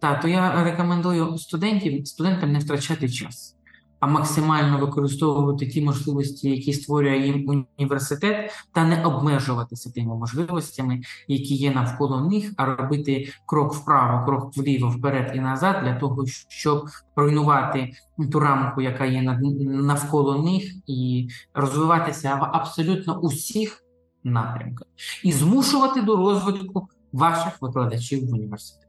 [0.00, 3.56] Так, то я рекомендую студентів, студентам не втрачати час,
[4.00, 11.54] а максимально використовувати ті можливості, які створює їм університет, та не обмежуватися тими можливостями, які
[11.54, 16.86] є навколо них, а робити крок вправо, крок вліво, вперед і назад для того, щоб
[17.16, 17.92] руйнувати
[18.32, 19.22] ту рамку, яка є
[19.62, 23.84] навколо них, і розвиватися в абсолютно усіх
[24.24, 24.88] напрямках,
[25.24, 28.86] і змушувати до розвитку ваших викладачів в університеті.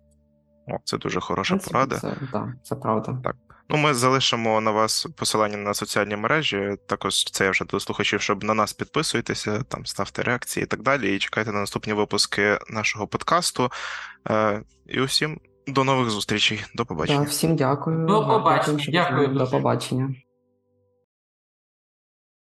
[0.67, 1.99] О, це дуже хороша принципі, порада.
[1.99, 3.33] Це, так, це правда.
[3.71, 6.75] Ну, ми залишимо на вас посилання на соціальні мережі.
[6.85, 10.81] Також це я вже до слухачів, щоб на нас підписуєтеся, там ставте реакції і так
[10.81, 11.15] далі.
[11.15, 13.71] І чекайте на наступні випуски нашого подкасту.
[14.29, 16.63] Е, і усім до нових зустрічей.
[16.75, 17.19] До побачення.
[17.19, 18.05] Так, всім дякую.
[18.05, 18.79] До Дякую, побачення.
[18.79, 20.15] що Дякую До побачення.